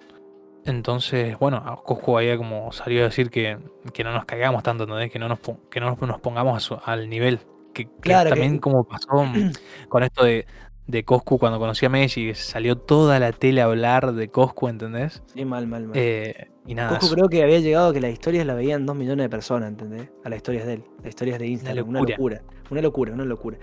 Entonces, 0.67 1.39
bueno, 1.39 1.57
a 1.59 1.77
Cosco 1.83 2.19
había 2.19 2.37
como 2.37 2.71
salió 2.73 3.01
a 3.03 3.05
decir 3.05 3.31
que, 3.31 3.59
que 3.95 4.05
no 4.05 4.13
nos 4.13 4.25
caigamos 4.27 4.63
tanto, 4.63 4.85
¿entendés? 4.85 5.11
Que 5.11 5.19
no 5.19 5.29
nos, 5.29 5.39
que 5.71 5.81
no 5.81 5.97
nos, 5.99 6.21
pongamos 6.21 6.57
a 6.57 6.61
su- 6.61 6.79
al 6.85 7.09
nivel. 7.09 7.39
Que, 7.73 7.87
que 7.87 7.91
Claro, 8.01 8.25
que- 8.31 8.31
también 8.31 8.59
como 8.59 8.85
pasó 8.85 9.09
con 9.89 10.03
esto 10.03 10.25
de, 10.25 10.47
de 10.87 11.05
Coscu 11.05 11.39
cuando 11.39 11.59
conocí 11.59 11.87
a 11.87 11.89
Messi, 11.89 12.35
salió 12.35 12.77
toda 12.77 13.19
la 13.19 13.33
tele 13.33 13.63
a 13.63 13.65
hablar 13.65 14.13
de 14.13 14.29
Coscu, 14.29 14.69
¿entendés? 14.69 15.23
Sí, 15.33 15.45
mal, 15.45 15.67
mal, 15.67 15.87
mal. 15.87 15.97
Eh, 15.97 16.51
y 16.67 16.75
nada, 16.75 16.91
Coscu 16.91 17.07
eso. 17.07 17.15
creo 17.15 17.29
que 17.29 17.43
había 17.43 17.61
llegado 17.61 17.89
a 17.91 17.93
que 17.95 18.01
las 18.01 18.13
historias 18.13 18.45
las 18.45 18.57
veían 18.57 18.85
dos 18.85 18.97
millones 18.97 19.25
de 19.25 19.31
personas, 19.31 19.71
¿entendés? 19.71 20.11
A 20.25 20.29
las 20.29 20.37
historias 20.39 20.67
de 20.67 20.75
él, 20.75 20.85
las 20.99 21.09
historias 21.09 21.39
de 21.39 21.47
Instagram, 21.47 21.89
una 21.89 22.01
locura. 22.01 22.17
locura. 22.17 22.43
Una 22.71 22.83
locura, 22.83 23.13
una 23.15 23.25
locura. 23.25 23.59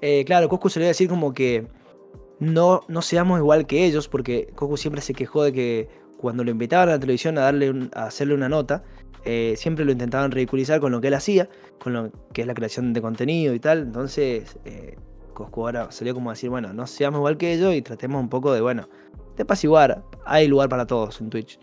Eh, 0.00 0.24
claro, 0.24 0.48
Coscu 0.48 0.68
a 0.80 0.80
decir 0.84 1.08
como 1.08 1.32
que 1.32 1.66
no, 2.40 2.80
no 2.88 3.02
seamos 3.02 3.38
igual 3.38 3.66
que 3.66 3.84
ellos, 3.84 4.08
porque 4.08 4.48
Coscu 4.54 4.76
siempre 4.76 5.00
se 5.00 5.14
quejó 5.14 5.44
de 5.44 5.52
que 5.52 5.88
cuando 6.16 6.44
lo 6.44 6.50
invitaban 6.50 6.88
a 6.88 6.92
la 6.92 6.98
televisión 6.98 7.38
a, 7.38 7.42
darle 7.42 7.88
a 7.94 8.04
hacerle 8.04 8.34
una 8.34 8.48
nota, 8.48 8.82
eh, 9.24 9.54
siempre 9.56 9.84
lo 9.84 9.92
intentaban 9.92 10.30
ridiculizar 10.30 10.80
con 10.80 10.92
lo 10.92 11.00
que 11.00 11.08
él 11.08 11.14
hacía, 11.14 11.48
con 11.78 11.92
lo 11.92 12.10
que 12.32 12.42
es 12.42 12.46
la 12.46 12.54
creación 12.54 12.92
de 12.92 13.00
contenido 13.02 13.54
y 13.54 13.60
tal. 13.60 13.78
Entonces, 13.82 14.58
eh, 14.64 14.96
ahora 15.56 15.90
salió 15.90 16.14
como 16.14 16.30
a 16.30 16.34
decir, 16.34 16.50
bueno, 16.50 16.72
no 16.72 16.86
seamos 16.86 17.18
igual 17.18 17.36
que 17.36 17.52
ellos 17.52 17.74
y 17.74 17.82
tratemos 17.82 18.20
un 18.20 18.28
poco 18.28 18.52
de, 18.52 18.60
bueno, 18.60 18.88
de 19.36 19.42
apaciguar. 19.42 20.02
Hay 20.24 20.48
lugar 20.48 20.68
para 20.68 20.86
todos 20.86 21.20
en 21.20 21.30
Twitch. 21.30 21.58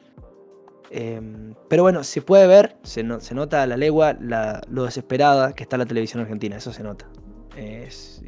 Em, 0.92 1.54
pero 1.68 1.84
bueno, 1.84 2.04
se 2.04 2.22
puede 2.22 2.48
ver, 2.48 2.78
se, 2.84 3.06
se 3.20 3.36
nota 3.36 3.62
a 3.62 3.68
la 3.68 3.78
legua 3.78 4.18
la- 4.20 4.62
lo 4.70 4.86
desesperada 4.86 5.54
que 5.54 5.64
está 5.64 5.78
la 5.78 5.86
televisión 5.86 6.22
argentina, 6.22 6.58
eso 6.58 6.74
se 6.74 6.82
nota. 6.84 7.08
Es- 7.56 8.22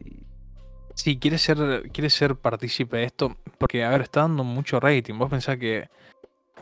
Sí, 0.93 1.17
quiere 1.17 1.37
ser, 1.37 1.89
quiere 1.91 2.09
ser 2.09 2.35
partícipe 2.35 2.97
de 2.97 3.05
esto, 3.05 3.37
porque, 3.57 3.83
a 3.83 3.89
ver, 3.89 4.01
está 4.01 4.21
dando 4.21 4.43
mucho 4.43 4.79
rating. 4.79 5.17
Vos 5.17 5.29
pensás 5.29 5.57
que 5.57 5.89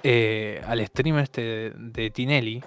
eh, 0.03 0.61
al 0.65 0.85
stream 0.85 1.17
este 1.19 1.41
de, 1.41 1.73
de 1.75 2.09
Tinelli, 2.09 2.63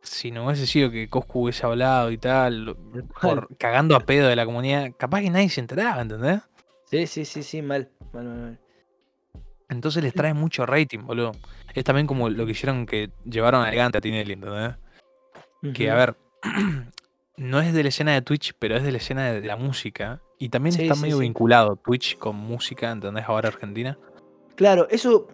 si 0.00 0.30
no 0.30 0.46
hubiese 0.46 0.66
sido 0.66 0.90
que 0.90 1.08
Coscu 1.08 1.42
hubiese 1.44 1.66
hablado 1.66 2.10
y 2.10 2.18
tal, 2.18 2.76
por, 3.20 3.54
cagando 3.58 3.94
a 3.96 4.00
pedo 4.00 4.28
de 4.28 4.36
la 4.36 4.46
comunidad, 4.46 4.92
capaz 4.96 5.20
que 5.20 5.30
nadie 5.30 5.48
se 5.50 5.60
enteraba, 5.60 6.00
¿entendés? 6.02 6.40
sí, 6.84 7.06
sí, 7.06 7.24
sí, 7.24 7.42
sí, 7.42 7.62
mal. 7.62 7.90
mal, 8.12 8.24
mal, 8.24 8.38
mal. 8.38 8.60
Entonces 9.68 10.02
les 10.02 10.12
trae 10.14 10.34
mucho 10.34 10.66
rating, 10.66 11.00
boludo. 11.00 11.32
Es 11.74 11.84
también 11.84 12.06
como 12.06 12.28
lo 12.28 12.44
que 12.46 12.52
hicieron 12.52 12.86
que 12.86 13.10
llevaron 13.24 13.66
elegante 13.66 13.98
a 13.98 14.00
Tinelli, 14.00 14.34
¿entendés? 14.34 14.76
Que, 15.74 15.90
a 15.90 15.94
ver, 15.94 16.16
no 17.36 17.60
es 17.60 17.72
de 17.72 17.82
la 17.82 17.88
escena 17.88 18.12
de 18.12 18.22
Twitch, 18.22 18.54
pero 18.58 18.76
es 18.76 18.82
de 18.82 18.92
la 18.92 18.98
escena 18.98 19.32
de, 19.32 19.40
la 19.42 19.56
música. 19.56 20.20
Y 20.38 20.48
también 20.48 20.72
Sí, 20.74 20.82
está 20.82 20.94
sí, 20.94 21.02
medio 21.02 21.16
sí. 21.16 21.22
vinculado 21.22 21.76
Twitch 21.76 22.18
con 22.18 22.36
música, 22.36 22.90
¿entendés? 22.90 23.24
Ahora 23.26 23.48
Argentina. 23.48 23.98
Claro, 24.56 24.86
eso 24.90 25.28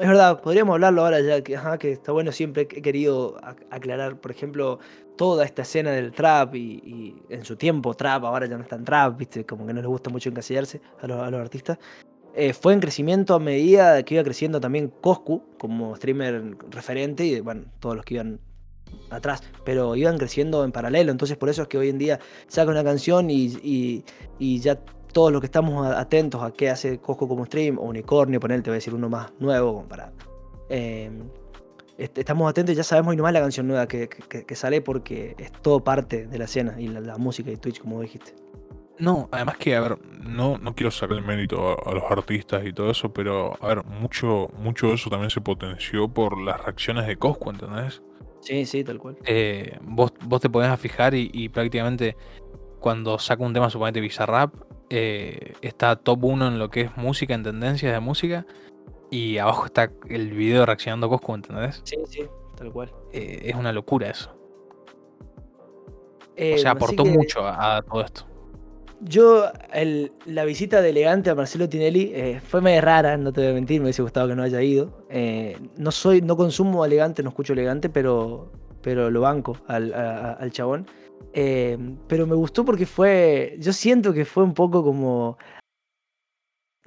es 0.00 0.08
verdad, 0.08 0.40
podríamos 0.40 0.74
hablarlo 0.74 1.04
ahora 1.04 1.20
ya, 1.20 1.42
que, 1.42 1.56
ajá, 1.56 1.76
que 1.78 1.92
está 1.92 2.12
bueno, 2.12 2.32
siempre 2.32 2.62
he 2.62 2.66
querido 2.82 3.36
ac- 3.42 3.66
aclarar, 3.70 4.18
por 4.20 4.30
ejemplo, 4.30 4.78
toda 5.16 5.44
esta 5.44 5.62
escena 5.62 5.90
del 5.90 6.12
trap 6.12 6.54
y, 6.54 6.60
y 6.84 7.22
en 7.28 7.44
su 7.44 7.56
tiempo 7.56 7.92
trap, 7.94 8.24
ahora 8.24 8.46
ya 8.46 8.56
no 8.56 8.62
es 8.62 8.68
tan 8.68 8.84
trap, 8.84 9.18
viste, 9.18 9.44
como 9.44 9.66
que 9.66 9.74
no 9.74 9.80
les 9.82 9.88
gusta 9.88 10.08
mucho 10.08 10.30
encasillarse 10.30 10.80
a 11.02 11.06
los, 11.06 11.18
a 11.20 11.30
los 11.30 11.40
artistas. 11.40 11.78
Eh, 12.34 12.54
fue 12.54 12.72
en 12.72 12.80
crecimiento 12.80 13.34
a 13.34 13.38
medida 13.38 14.02
que 14.04 14.14
iba 14.14 14.24
creciendo 14.24 14.58
también 14.58 14.90
Coscu 15.02 15.42
como 15.58 15.94
streamer 15.96 16.56
referente 16.70 17.26
y 17.26 17.40
bueno, 17.40 17.64
todos 17.78 17.94
los 17.96 18.06
que 18.06 18.14
iban 18.14 18.40
atrás, 19.10 19.42
pero 19.64 19.94
iban 19.96 20.18
creciendo 20.18 20.64
en 20.64 20.72
paralelo, 20.72 21.12
entonces 21.12 21.36
por 21.36 21.48
eso 21.48 21.62
es 21.62 21.68
que 21.68 21.78
hoy 21.78 21.88
en 21.90 21.98
día 21.98 22.18
saca 22.48 22.70
una 22.70 22.82
canción 22.84 23.30
y, 23.30 24.04
y- 24.38 24.60
ya 24.60 24.76
todos 25.12 25.30
los 25.30 25.40
que 25.42 25.46
estamos 25.46 25.86
atentos 25.86 26.42
a 26.42 26.50
qué 26.52 26.70
hace 26.70 26.98
Cosco 26.98 27.28
como 27.28 27.44
stream, 27.44 27.78
o 27.78 27.82
Unicornio, 27.82 28.40
poner, 28.40 28.62
te 28.62 28.70
voy 28.70 28.76
a 28.76 28.78
decir 28.78 28.94
uno 28.94 29.10
más 29.10 29.30
nuevo 29.38 29.84
para... 29.88 30.12
est- 31.98 32.18
estamos 32.18 32.48
atentos 32.50 32.72
y 32.72 32.76
ya 32.76 32.82
sabemos 32.82 33.12
y 33.14 33.16
nomás 33.16 33.32
la 33.34 33.40
canción 33.40 33.66
nueva 33.68 33.86
que, 33.86 34.08
que- 34.08 34.56
sale 34.56 34.80
porque 34.80 35.34
es 35.38 35.52
todo 35.52 35.84
parte 35.84 36.26
de 36.26 36.38
la 36.38 36.44
escena 36.44 36.80
y 36.80 36.88
la, 36.88 37.18
música 37.18 37.50
y 37.50 37.56
Twitch, 37.56 37.80
como 37.80 38.00
dijiste. 38.00 38.34
No, 38.98 39.28
además 39.32 39.56
que, 39.56 39.74
a 39.74 39.80
ver, 39.80 39.98
no, 40.22 40.58
no 40.58 40.74
quiero 40.74 40.90
sacar 40.90 41.16
el 41.16 41.24
mérito 41.24 41.76
a, 41.86 41.92
los 41.92 42.04
artistas 42.10 42.64
y 42.64 42.72
todo 42.72 42.90
eso, 42.90 43.12
pero, 43.12 43.54
a 43.60 43.66
ver, 43.66 43.84
mucho, 43.84 44.48
mucho 44.58 44.88
de 44.88 44.94
eso 44.94 45.10
también 45.10 45.30
se 45.30 45.40
potenció 45.40 46.08
por 46.08 46.40
las 46.40 46.62
reacciones 46.62 47.06
de 47.06 47.16
Coscu, 47.16 47.50
¿entendés? 47.50 48.02
Sí, 48.42 48.66
sí, 48.66 48.84
tal 48.84 48.98
cual. 48.98 49.16
Eh, 49.24 49.78
vos, 49.82 50.12
vos 50.24 50.40
te 50.40 50.50
podés 50.50 50.68
a 50.68 50.76
fijar 50.76 51.14
y, 51.14 51.30
y 51.32 51.48
prácticamente 51.48 52.16
cuando 52.80 53.18
saca 53.18 53.44
un 53.44 53.52
tema, 53.54 53.70
suponete 53.70 54.00
Bizarrap, 54.00 54.54
eh, 54.90 55.54
está 55.62 55.96
top 55.96 56.24
1 56.24 56.48
en 56.48 56.58
lo 56.58 56.68
que 56.68 56.82
es 56.82 56.96
música, 56.96 57.32
en 57.34 57.44
tendencias 57.44 57.92
de 57.92 58.00
música, 58.00 58.44
y 59.10 59.38
abajo 59.38 59.66
está 59.66 59.90
el 60.08 60.32
video 60.32 60.66
reaccionando 60.66 61.08
Coscu, 61.08 61.34
¿entendés? 61.34 61.80
Sí, 61.84 61.96
sí, 62.08 62.26
tal 62.56 62.72
cual. 62.72 62.92
Eh, 63.12 63.42
es 63.44 63.54
una 63.54 63.72
locura 63.72 64.10
eso. 64.10 64.36
Eh, 66.36 66.54
O 66.54 66.58
sea, 66.58 66.72
aportó 66.72 67.04
que 67.04 67.10
mucho 67.10 67.46
a, 67.46 67.76
a 67.76 67.82
todo 67.82 68.02
esto. 68.02 68.26
Yo, 69.04 69.46
el- 69.72 70.12
la 70.26 70.44
visita 70.44 70.80
de 70.80 70.90
Elegante 70.90 71.28
a 71.30 71.34
Marcelo 71.34 71.68
Tinelli 71.68 72.12
eh, 72.14 72.40
fue 72.40 72.60
medio 72.60 72.80
rara, 72.82 73.16
no 73.16 73.32
te 73.32 73.40
voy 73.40 73.50
a 73.50 73.54
mentir, 73.54 73.80
me 73.80 73.86
hubiese 73.86 74.02
gustado 74.02 74.28
que 74.28 74.36
no 74.36 74.42
haya 74.44 74.62
ido. 74.62 75.06
Eh, 75.10 75.56
no 75.76 75.90
soy, 75.90 76.20
no 76.22 76.36
consumo 76.36 76.84
Elegante, 76.84 77.22
no 77.22 77.30
escucho 77.30 77.52
Elegante, 77.52 77.88
pero, 77.88 78.52
pero 78.80 79.10
lo 79.10 79.20
banco 79.22 79.56
al, 79.66 79.92
a- 79.92 80.34
al 80.34 80.52
chabón. 80.52 80.86
Eh, 81.34 81.76
pero 82.06 82.26
me 82.26 82.34
gustó 82.36 82.64
porque 82.64 82.86
fue, 82.86 83.56
yo 83.58 83.72
siento 83.72 84.12
que 84.12 84.24
fue 84.24 84.44
un 84.44 84.54
poco 84.54 84.84
como 84.84 85.36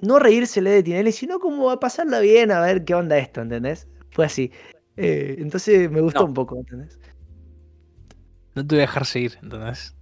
no 0.00 0.18
reírsele 0.18 0.70
de 0.70 0.82
Tinelli, 0.82 1.12
sino 1.12 1.38
como 1.38 1.70
a 1.70 1.80
pasarla 1.80 2.20
bien, 2.20 2.50
a 2.50 2.60
ver 2.60 2.84
qué 2.84 2.94
onda 2.94 3.18
esto, 3.18 3.40
¿entendés? 3.42 3.88
Fue 4.10 4.24
así. 4.24 4.50
Entonces 4.96 5.90
me 5.90 6.00
gustó 6.00 6.20
No. 6.20 6.26
un 6.26 6.34
poco, 6.34 6.56
¿entendés? 6.56 6.98
No 8.54 8.66
te 8.66 8.74
voy 8.74 8.78
a 8.78 8.86
dejar 8.86 9.04
seguir, 9.04 9.38
¿entendés? 9.42 9.94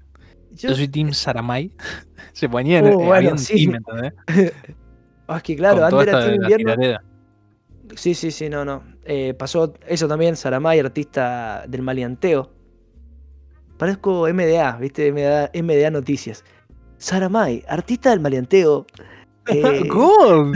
Yo, 0.55 0.71
Yo- 0.71 0.75
soy 0.77 0.89
Team 0.89 1.13
Saramay. 1.13 1.71
Se 2.33 2.49
ponían, 2.49 2.85
Uh, 2.85 2.89
eh, 2.89 3.07
bueno, 3.07 3.31
un 3.33 3.39
sí. 3.39 3.55
team, 3.67 3.75
¿entendés? 3.77 4.13
Ah, 5.27 5.39
es 5.39 5.43
que 5.43 5.57
claro, 5.57 5.77
Con 5.77 5.85
antes 6.01 6.03
era 6.09 6.21
Team 6.21 6.35
Invierno. 6.35 6.57
tirareda. 6.75 7.05
Sí, 7.97 8.15
sí, 8.15 8.31
sí, 8.31 8.51
no, 8.51 8.65
no. 8.65 8.83
Eh, 9.05 9.33
pasó 9.33 9.73
eso 9.87 10.07
también, 10.07 10.37
Saramay, 10.37 10.81
artista 10.81 11.65
del 11.67 11.81
maleanteo. 11.81 12.51
Parezco 13.79 14.29
MDA, 14.29 14.77
¿viste? 14.77 15.11
MDA, 15.13 15.51
MDA 15.55 15.91
Noticias. 15.91 16.45
Saramay, 16.99 17.65
artista 17.69 18.11
del 18.11 18.21
maleanteo. 18.21 18.87
eh, 19.47 19.83
¡Gol! 19.89 20.53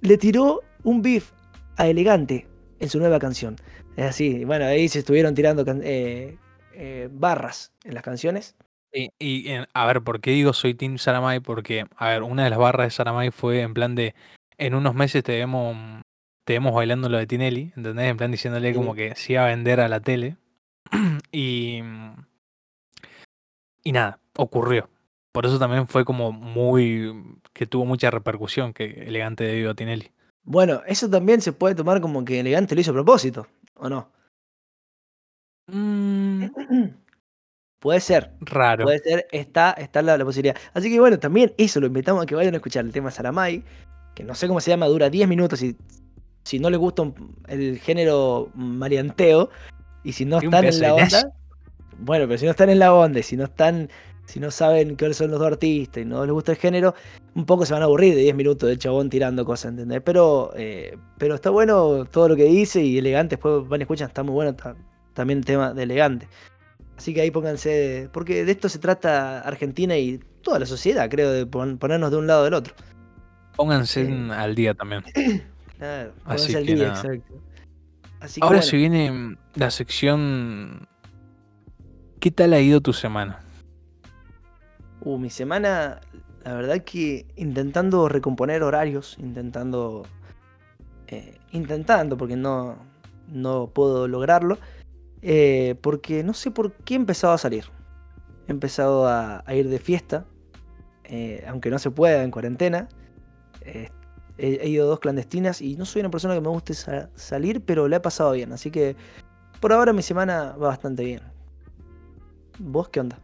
le 0.00 0.16
tiró 0.18 0.60
un 0.82 1.02
beef 1.02 1.32
a 1.76 1.88
Elegante 1.88 2.46
en 2.78 2.88
su 2.88 2.98
nueva 2.98 3.18
canción. 3.18 3.56
Es 3.96 4.06
así, 4.06 4.44
bueno, 4.44 4.64
ahí 4.66 4.88
se 4.88 5.00
estuvieron 5.00 5.34
tirando 5.34 5.64
eh, 5.82 6.36
eh, 6.74 7.08
barras 7.10 7.72
en 7.84 7.94
las 7.94 8.02
canciones. 8.02 8.54
Y, 8.92 9.10
y, 9.18 9.46
a 9.72 9.86
ver, 9.86 10.02
¿por 10.02 10.20
qué 10.20 10.30
digo 10.30 10.52
soy 10.52 10.74
Team 10.74 10.98
Saramay? 10.98 11.40
Porque, 11.40 11.86
a 11.96 12.08
ver, 12.10 12.22
una 12.22 12.44
de 12.44 12.50
las 12.50 12.58
barras 12.58 12.86
de 12.86 12.90
Saramay 12.92 13.30
fue 13.30 13.60
en 13.62 13.74
plan 13.74 13.94
de, 13.94 14.14
en 14.56 14.74
unos 14.74 14.94
meses 14.94 15.24
te 15.24 15.36
vemos, 15.36 15.76
te 16.44 16.52
vemos 16.52 16.72
bailando 16.74 17.08
lo 17.08 17.18
de 17.18 17.26
Tinelli, 17.26 17.72
¿entendés? 17.76 18.06
En 18.06 18.16
plan 18.16 18.30
diciéndole 18.30 18.70
Sí. 18.70 18.74
como 18.76 18.94
que 18.94 19.14
se 19.16 19.32
iba 19.32 19.44
a 19.44 19.48
vender 19.48 19.80
a 19.80 19.88
la 19.88 20.00
tele. 20.00 20.36
y, 21.32 21.80
y 23.82 23.92
nada, 23.92 24.18
ocurrió. 24.36 24.88
Por 25.32 25.46
eso 25.46 25.58
también 25.58 25.88
fue 25.88 26.04
como 26.04 26.30
muy, 26.30 27.12
que 27.52 27.66
tuvo 27.66 27.84
mucha 27.84 28.10
repercusión 28.10 28.72
que 28.72 28.84
Elegante 29.06 29.42
debido 29.44 29.72
a 29.72 29.74
Tinelli. 29.74 30.12
Bueno, 30.44 30.82
eso 30.86 31.10
también 31.10 31.40
se 31.40 31.52
puede 31.52 31.74
tomar 31.74 32.00
como 32.00 32.24
que 32.24 32.38
Elegante 32.38 32.74
lo 32.74 32.80
hizo 32.80 32.92
a 32.92 32.94
propósito, 32.94 33.48
¿o 33.74 33.88
no? 33.88 34.12
Mm, 35.66 36.44
Puede 37.80 38.00
ser. 38.00 38.30
raro. 38.40 38.84
Puede 38.84 38.98
ser, 39.00 39.26
está, 39.30 39.72
está 39.72 40.00
la, 40.00 40.16
la 40.16 40.24
posibilidad. 40.24 40.56
Así 40.72 40.90
que 40.90 40.98
bueno, 40.98 41.18
también 41.18 41.52
eso 41.58 41.80
lo 41.80 41.86
invitamos 41.86 42.22
a 42.22 42.26
que 42.26 42.34
vayan 42.34 42.54
a 42.54 42.56
escuchar 42.56 42.84
el 42.84 42.92
tema 42.92 43.10
Saramay, 43.10 43.62
que 44.14 44.24
no 44.24 44.34
sé 44.34 44.48
cómo 44.48 44.60
se 44.60 44.70
llama, 44.70 44.86
dura 44.86 45.10
10 45.10 45.28
minutos 45.28 45.62
y 45.62 45.76
si 46.44 46.58
no 46.58 46.70
les 46.70 46.78
gusta 46.78 47.02
un- 47.02 47.36
el 47.48 47.78
género 47.78 48.50
marianteo 48.54 49.50
y 50.02 50.12
si 50.12 50.24
no 50.24 50.38
están 50.38 50.64
en 50.64 50.80
la 50.80 50.94
onda, 50.94 51.32
bueno, 51.98 52.26
pero 52.26 52.38
si 52.38 52.44
no 52.46 52.50
están 52.52 52.70
en 52.70 52.78
la 52.78 52.94
onda 52.94 53.18
y 53.20 53.22
si 53.22 53.36
no 53.36 53.44
están, 53.44 53.90
si 54.26 54.40
no 54.40 54.50
saben 54.50 54.96
cuáles 54.96 55.18
son 55.18 55.30
los 55.30 55.38
dos 55.40 55.48
artistas 55.48 56.02
y 56.02 56.06
no 56.06 56.24
les 56.24 56.32
gusta 56.32 56.52
el 56.52 56.58
género, 56.58 56.94
un 57.34 57.44
poco 57.44 57.66
se 57.66 57.72
van 57.74 57.82
a 57.82 57.86
aburrir 57.86 58.14
de 58.14 58.20
10 58.22 58.34
minutos 58.34 58.66
del 58.68 58.78
chabón 58.78 59.10
tirando 59.10 59.44
cosas, 59.44 59.72
¿entendés? 59.72 60.00
Pero, 60.02 60.52
eh, 60.56 60.96
pero 61.18 61.34
está 61.34 61.50
bueno 61.50 62.04
todo 62.06 62.28
lo 62.30 62.36
que 62.36 62.44
dice 62.44 62.82
y 62.82 62.96
elegante, 62.96 63.36
después 63.36 63.68
van 63.68 63.80
y 63.80 63.84
escuchan, 63.84 64.08
está 64.08 64.22
muy 64.22 64.32
bueno 64.34 64.54
también 65.14 65.38
el 65.38 65.44
tema 65.44 65.72
de 65.72 65.82
elegante. 65.84 66.28
Así 66.96 67.12
que 67.14 67.22
ahí 67.22 67.30
pónganse, 67.30 68.08
porque 68.12 68.44
de 68.44 68.52
esto 68.52 68.68
se 68.68 68.78
trata 68.78 69.40
Argentina 69.40 69.96
y 69.96 70.18
toda 70.42 70.58
la 70.60 70.66
sociedad, 70.66 71.08
creo, 71.10 71.30
de 71.32 71.46
pon- 71.46 71.78
ponernos 71.78 72.10
de 72.10 72.16
un 72.18 72.26
lado 72.26 72.44
del 72.44 72.54
otro. 72.54 72.74
Pónganse 73.56 74.02
Eh, 74.02 74.28
al 74.32 74.54
día 74.54 74.74
también. 74.74 75.02
Claro, 75.78 76.12
Así 76.24 76.52
ponerse 76.52 76.56
al 76.58 76.66
día, 76.66 76.76
nada. 76.88 77.00
exacto. 77.00 77.34
Así 78.20 78.40
Ahora 78.42 78.56
bueno, 78.58 78.62
se 78.70 78.76
viene 78.76 79.36
la 79.56 79.70
sección. 79.72 80.86
¿Qué 82.20 82.30
tal 82.30 82.52
ha 82.52 82.60
ido 82.60 82.80
tu 82.80 82.92
semana? 82.92 83.40
uh, 85.00 85.18
mi 85.18 85.30
semana, 85.30 86.00
la 86.44 86.54
verdad 86.54 86.82
que 86.84 87.26
intentando 87.36 88.08
recomponer 88.08 88.62
horarios, 88.62 89.16
intentando, 89.18 90.06
eh, 91.08 91.38
intentando, 91.50 92.16
porque 92.16 92.36
no, 92.36 92.76
no 93.28 93.66
puedo 93.66 94.08
lograrlo, 94.08 94.58
eh, 95.26 95.76
porque 95.80 96.22
no 96.22 96.34
sé 96.34 96.50
por 96.50 96.74
qué 96.74 96.92
he 96.92 96.96
empezado 96.98 97.32
a 97.32 97.38
salir. 97.38 97.64
He 98.46 98.52
empezado 98.52 99.08
a, 99.08 99.42
ir 99.54 99.70
de 99.70 99.78
fiesta, 99.78 100.26
eh, 101.04 101.42
aunque 101.48 101.70
no 101.70 101.78
se 101.78 101.90
pueda 101.90 102.22
en 102.22 102.30
cuarentena. 102.30 102.90
Eh, 103.62 103.88
he, 104.36 104.68
ido 104.68 104.86
dos 104.86 105.00
clandestinas 105.00 105.62
y 105.62 105.76
no 105.76 105.86
soy 105.86 106.00
una 106.00 106.10
persona 106.10 106.34
que 106.34 106.42
me 106.42 106.48
guste 106.48 106.74
sa- 106.74 107.08
salir, 107.14 107.62
pero 107.64 107.88
le 107.88 107.96
he 107.96 108.00
pasado 108.00 108.32
bien. 108.32 108.52
Así 108.52 108.70
que 108.70 108.96
por 109.60 109.72
ahora 109.72 109.94
mi 109.94 110.02
semana 110.02 110.52
va 110.52 110.68
bastante 110.68 111.02
bien. 111.04 111.22
¿Vos 112.58 112.90
qué 112.90 113.00
onda? 113.00 113.18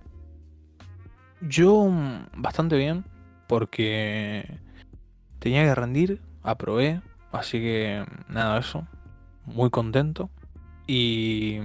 Yo 1.42 1.84
mm, 1.84 2.28
bastante 2.38 2.78
bien, 2.78 3.04
porque 3.46 4.58
tenía 5.38 5.64
que 5.64 5.74
rendir, 5.74 6.22
aprobé, 6.42 7.02
así 7.30 7.60
que 7.60 8.06
nada, 8.26 8.58
eso. 8.58 8.86
Muy 9.44 9.68
contento. 9.68 10.30
Y 10.92 11.61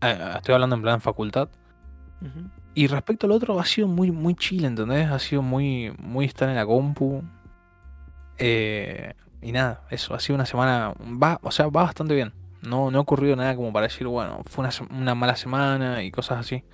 estoy 0.00 0.54
hablando 0.54 0.74
en 0.74 0.82
plan 0.82 1.00
facultad. 1.00 1.48
Y 2.74 2.88
respecto 2.88 3.26
al 3.26 3.32
otro, 3.32 3.60
ha 3.60 3.64
sido 3.64 3.86
muy, 3.86 4.10
muy 4.10 4.34
chill, 4.34 4.64
¿entendés? 4.64 5.08
Ha 5.08 5.20
sido 5.20 5.42
muy, 5.42 5.94
muy 5.96 6.24
estar 6.24 6.48
en 6.48 6.56
la 6.56 6.66
compu. 6.66 7.22
Eh, 8.38 9.14
y 9.40 9.52
nada, 9.52 9.82
eso, 9.90 10.12
ha 10.14 10.18
sido 10.18 10.34
una 10.34 10.46
semana, 10.46 10.92
va, 11.00 11.38
o 11.44 11.52
sea, 11.52 11.66
va 11.66 11.84
bastante 11.84 12.14
bien. 12.14 12.32
No, 12.62 12.90
no 12.90 12.98
ha 12.98 13.02
ocurrido 13.02 13.36
nada 13.36 13.54
como 13.54 13.72
para 13.72 13.86
decir, 13.86 14.08
bueno, 14.08 14.40
fue 14.46 14.64
una, 14.64 14.72
una 14.90 15.14
mala 15.14 15.36
semana 15.36 16.02
y 16.02 16.10
cosas 16.10 16.40
así. 16.40 16.64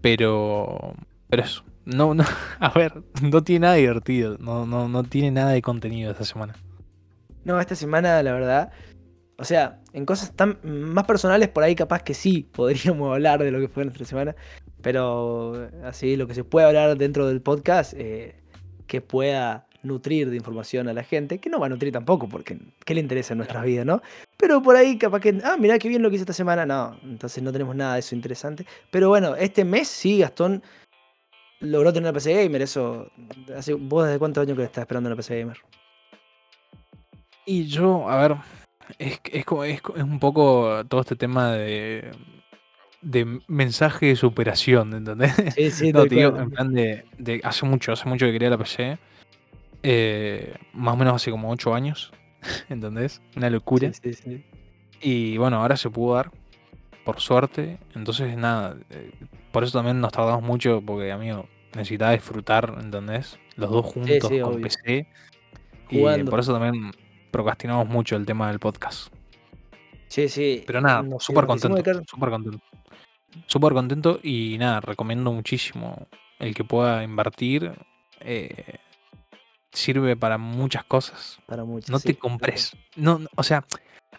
Pero, 0.00 0.94
pero 1.28 1.42
eso, 1.42 1.62
no, 1.84 2.14
no, 2.14 2.24
a 2.58 2.70
ver, 2.70 3.02
no 3.20 3.44
tiene 3.44 3.66
nada 3.66 3.74
divertido, 3.74 4.38
no, 4.38 4.64
no, 4.64 4.88
no 4.88 5.04
tiene 5.04 5.30
nada 5.30 5.50
de 5.50 5.60
contenido 5.60 6.10
esta 6.10 6.24
semana. 6.24 6.54
No, 7.44 7.60
esta 7.60 7.74
semana, 7.74 8.22
la 8.22 8.32
verdad. 8.32 8.72
O 9.36 9.44
sea, 9.44 9.80
en 9.92 10.06
cosas 10.06 10.32
tan 10.32 10.58
más 10.62 11.04
personales, 11.04 11.48
por 11.48 11.64
ahí 11.64 11.74
capaz 11.74 12.02
que 12.02 12.14
sí 12.14 12.48
podríamos 12.52 13.12
hablar 13.14 13.42
de 13.42 13.50
lo 13.50 13.58
que 13.60 13.68
fue 13.68 13.84
nuestra 13.84 14.06
semana. 14.06 14.34
Pero 14.82 15.68
así, 15.84 16.16
lo 16.16 16.26
que 16.26 16.34
se 16.34 16.44
puede 16.44 16.66
hablar 16.66 16.96
dentro 16.96 17.26
del 17.26 17.40
podcast, 17.40 17.94
eh, 17.96 18.36
que 18.86 19.00
pueda 19.00 19.66
nutrir 19.82 20.30
de 20.30 20.36
información 20.36 20.88
a 20.88 20.92
la 20.94 21.02
gente, 21.02 21.38
que 21.38 21.50
no 21.50 21.58
va 21.60 21.66
a 21.66 21.68
nutrir 21.68 21.92
tampoco, 21.92 22.28
porque 22.28 22.58
¿qué 22.86 22.94
le 22.94 23.00
interesa 23.00 23.34
en 23.34 23.38
nuestras 23.38 23.64
vidas, 23.64 23.84
no? 23.84 24.00
Pero 24.38 24.62
por 24.62 24.76
ahí 24.76 24.96
capaz 24.98 25.20
que, 25.20 25.38
ah, 25.44 25.56
mirá 25.58 25.78
qué 25.78 25.88
bien 25.88 26.02
lo 26.02 26.08
que 26.10 26.16
hice 26.16 26.22
esta 26.22 26.32
semana. 26.32 26.64
No, 26.64 26.98
entonces 27.02 27.42
no 27.42 27.52
tenemos 27.52 27.74
nada 27.76 27.94
de 27.94 28.00
eso 28.00 28.14
interesante. 28.14 28.66
Pero 28.90 29.08
bueno, 29.08 29.36
este 29.36 29.64
mes 29.64 29.88
sí, 29.88 30.18
Gastón 30.20 30.62
logró 31.60 31.92
tener 31.92 32.08
una 32.08 32.14
PC 32.14 32.44
Gamer. 32.44 32.62
Eso, 32.62 33.10
hace- 33.56 33.74
¿vos 33.74 34.06
desde 34.06 34.18
cuántos 34.18 34.42
años 34.42 34.56
que 34.56 34.64
estás 34.64 34.82
esperando 34.82 35.08
una 35.08 35.16
PC 35.16 35.40
Gamer? 35.40 35.58
Y 37.46 37.66
yo, 37.66 38.08
a 38.08 38.20
ver, 38.28 38.36
es, 38.98 39.20
es, 39.24 39.44
es, 39.46 39.82
es 39.96 40.02
un 40.02 40.18
poco 40.20 40.84
todo 40.88 41.00
este 41.02 41.16
tema 41.16 41.52
de, 41.52 42.10
de 43.02 43.40
mensaje 43.48 44.06
de 44.06 44.16
superación, 44.16 44.94
¿entendés? 44.94 45.34
Sí, 45.54 45.70
sí, 45.70 45.92
No, 45.92 46.06
te 46.06 46.16
digo, 46.16 46.32
cual. 46.32 46.44
en 46.44 46.50
plan 46.50 46.72
de, 46.74 47.04
de 47.18 47.40
hace 47.44 47.66
mucho, 47.66 47.92
hace 47.92 48.08
mucho 48.08 48.26
que 48.26 48.32
quería 48.32 48.50
la 48.50 48.58
PC. 48.58 48.98
eh, 49.82 50.54
más 50.72 50.94
o 50.94 50.96
menos 50.96 51.14
hace 51.16 51.30
como 51.30 51.50
8 51.50 51.74
años, 51.74 52.12
¿entendés? 52.68 53.22
Una 53.36 53.50
locura. 53.50 53.92
Sí, 53.92 54.00
sí, 54.02 54.14
sí. 54.14 54.44
Y 55.00 55.36
bueno, 55.38 55.58
ahora 55.60 55.76
se 55.76 55.90
pudo 55.90 56.14
dar, 56.16 56.30
por 57.04 57.20
suerte. 57.20 57.78
Entonces, 57.94 58.36
nada, 58.36 58.76
eh, 58.90 59.12
por 59.52 59.64
eso 59.64 59.78
también 59.78 60.00
nos 60.00 60.12
tardamos 60.12 60.42
mucho, 60.42 60.82
porque, 60.84 61.12
amigo, 61.12 61.48
necesitaba 61.74 62.12
disfrutar, 62.12 62.76
¿entendés? 62.80 63.38
Los 63.56 63.70
dos 63.70 63.86
juntos 63.86 64.32
con 64.42 64.54
obvio. 64.54 64.60
PC. 64.60 65.08
Y 65.90 66.24
por 66.24 66.40
eso 66.40 66.52
también 66.52 66.92
procrastinamos 67.34 67.88
mucho 67.88 68.14
el 68.14 68.24
tema 68.24 68.46
del 68.46 68.60
podcast. 68.60 69.12
Sí, 70.06 70.28
sí. 70.28 70.62
Pero 70.64 70.80
nada, 70.80 71.02
súper 71.18 71.46
contento, 71.46 72.04
súper 72.06 72.30
contento. 72.30 72.60
Súper 73.48 73.72
contento 73.72 74.20
y 74.22 74.56
nada, 74.58 74.80
recomiendo 74.80 75.32
muchísimo 75.32 76.06
el 76.38 76.54
que 76.54 76.62
pueda 76.62 77.02
invertir. 77.02 77.72
eh, 78.20 78.78
sirve 79.72 80.16
para 80.16 80.38
muchas 80.38 80.84
cosas. 80.84 81.40
para 81.46 81.64
muchos. 81.64 81.90
No 81.90 81.98
sí, 81.98 82.06
te 82.06 82.16
compres. 82.16 82.76
No, 82.94 83.18
no, 83.18 83.28
o 83.34 83.42
sea, 83.42 83.64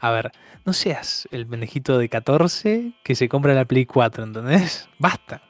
a 0.02 0.12
ver, 0.12 0.34
no 0.66 0.74
seas 0.74 1.26
el 1.32 1.48
pendejito 1.48 1.98
de 1.98 2.10
14 2.10 2.92
que 3.02 3.16
se 3.16 3.30
compra 3.30 3.54
la 3.54 3.64
Play 3.64 3.86
4, 3.86 4.26
¿entendés? 4.26 4.90
Basta. 5.00 5.42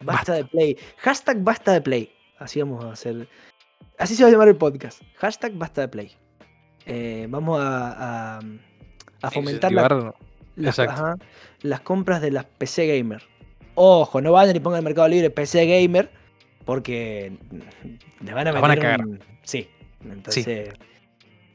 Basta 0.00 0.32
de 0.32 0.44
play. 0.44 0.76
Hashtag 0.96 1.44
basta 1.44 1.72
de 1.74 1.80
play. 1.80 2.12
Así 2.40 2.58
vamos 2.58 2.84
a 2.84 2.90
hacer. 2.90 3.28
Así 4.00 4.16
se 4.16 4.24
va 4.24 4.30
a 4.30 4.32
llamar 4.32 4.48
el 4.48 4.56
podcast. 4.56 5.00
Hashtag 5.14 5.52
basta 5.52 5.82
de 5.82 5.86
play. 5.86 6.16
Eh, 6.86 7.26
vamos 7.28 7.60
a, 7.60 8.38
a, 8.38 8.40
a 9.22 9.30
fomentar 9.30 9.72
la- 9.72 10.14
las, 10.56 10.78
exacto. 10.78 11.02
ajá, 11.04 11.16
las 11.62 11.80
compras 11.80 12.20
de 12.20 12.30
las 12.30 12.44
PC 12.44 12.86
gamer. 12.98 13.22
Ojo, 13.74 14.20
no 14.20 14.32
vayan 14.32 14.54
y 14.56 14.60
pongan 14.60 14.78
en 14.78 14.80
el 14.80 14.84
Mercado 14.84 15.08
Libre 15.08 15.30
PC 15.30 15.66
gamer 15.66 16.10
porque 16.64 17.32
le 18.22 18.34
van 18.34 18.48
a 18.48 18.52
van 18.52 18.70
a 18.70 18.76
cagar. 18.76 19.04
un- 19.06 19.20
Sí. 19.42 19.68
Entonces, 20.04 20.70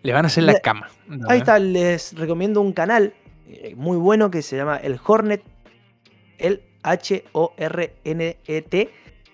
Le 0.04 0.14
van 0.14 0.26
a 0.26 0.28
hacer 0.28 0.44
la 0.44 0.54
Le- 0.54 0.62
cama. 0.62 0.90
Ahí 1.28 1.40
está, 1.40 1.60
les 1.60 2.14
recomiendo 2.18 2.62
un 2.62 2.72
canal 2.74 3.14
eh, 3.50 3.74
muy 3.76 3.98
bueno 3.98 4.30
que 4.32 4.42
se 4.42 4.56
llama 4.58 4.78
El 4.78 5.00
Hornet, 5.06 5.42
el 6.38 6.62
H-O-R-N-E-T, 6.84 8.90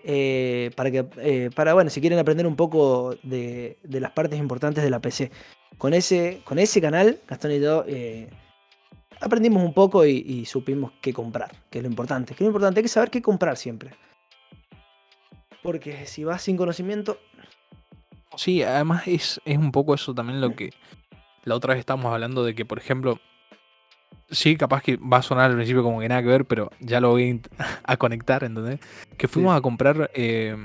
eh, 0.06 0.72
para 0.76 0.92
que, 0.92 1.06
eh, 1.18 1.50
para 1.56 1.74
bueno, 1.74 1.90
si 1.90 2.02
quieren 2.02 2.20
aprender 2.20 2.46
un 2.48 2.56
poco 2.56 3.16
de, 3.24 3.78
de 3.84 4.00
las 4.00 4.12
partes 4.12 4.40
importantes 4.40 4.84
de 4.84 4.90
la 4.90 5.00
PC. 5.00 5.32
Con 5.78 5.94
ese, 5.94 6.42
con 6.44 6.60
ese 6.60 6.82
canal, 6.82 7.20
Gastón 7.28 7.52
y 7.52 7.60
yo 7.60 7.84
eh, 7.88 8.30
aprendimos 9.20 9.64
un 9.64 9.74
poco 9.74 10.06
y, 10.06 10.18
y 10.26 10.46
supimos 10.46 10.92
qué 11.02 11.14
comprar, 11.14 11.52
que 11.70 11.80
es 11.80 11.84
lo 11.84 11.90
importante. 11.90 12.34
Que 12.34 12.44
es 12.44 12.46
lo 12.46 12.48
importante, 12.48 12.80
hay 12.80 12.84
que 12.84 12.90
saber 12.90 13.10
qué 13.10 13.22
comprar 13.22 13.58
siempre. 13.58 13.92
Porque 15.62 16.06
si 16.06 16.24
vas 16.24 16.42
sin 16.42 16.58
conocimiento, 16.58 17.18
Sí, 18.36 18.64
además 18.64 19.08
es, 19.08 19.42
es 19.46 19.58
un 19.58 19.72
poco 19.72 19.94
eso 19.94 20.14
también 20.14 20.42
lo 20.42 20.56
que 20.56 20.72
la 21.44 21.56
otra 21.56 21.74
vez 21.74 21.80
estábamos 21.80 22.12
hablando 22.14 22.44
de 22.44 22.56
que, 22.56 22.66
por 22.66 22.80
ejemplo, 22.80 23.20
sí, 24.32 24.56
capaz 24.56 24.82
que 24.82 24.98
va 24.98 25.18
a 25.18 25.22
sonar 25.22 25.52
al 25.52 25.56
principio 25.56 25.84
como 25.84 26.00
que 26.00 26.10
nada 26.10 26.22
que 26.22 26.30
ver, 26.30 26.46
pero 26.46 26.70
ya 26.80 27.00
lo 27.00 27.10
voy 27.10 27.42
a 27.84 27.98
conectar, 27.98 28.44
¿entendés? 28.44 28.80
Que 29.18 29.28
fuimos 29.28 29.56
a 29.56 29.62
comprar 29.62 30.10
eh, 30.14 30.56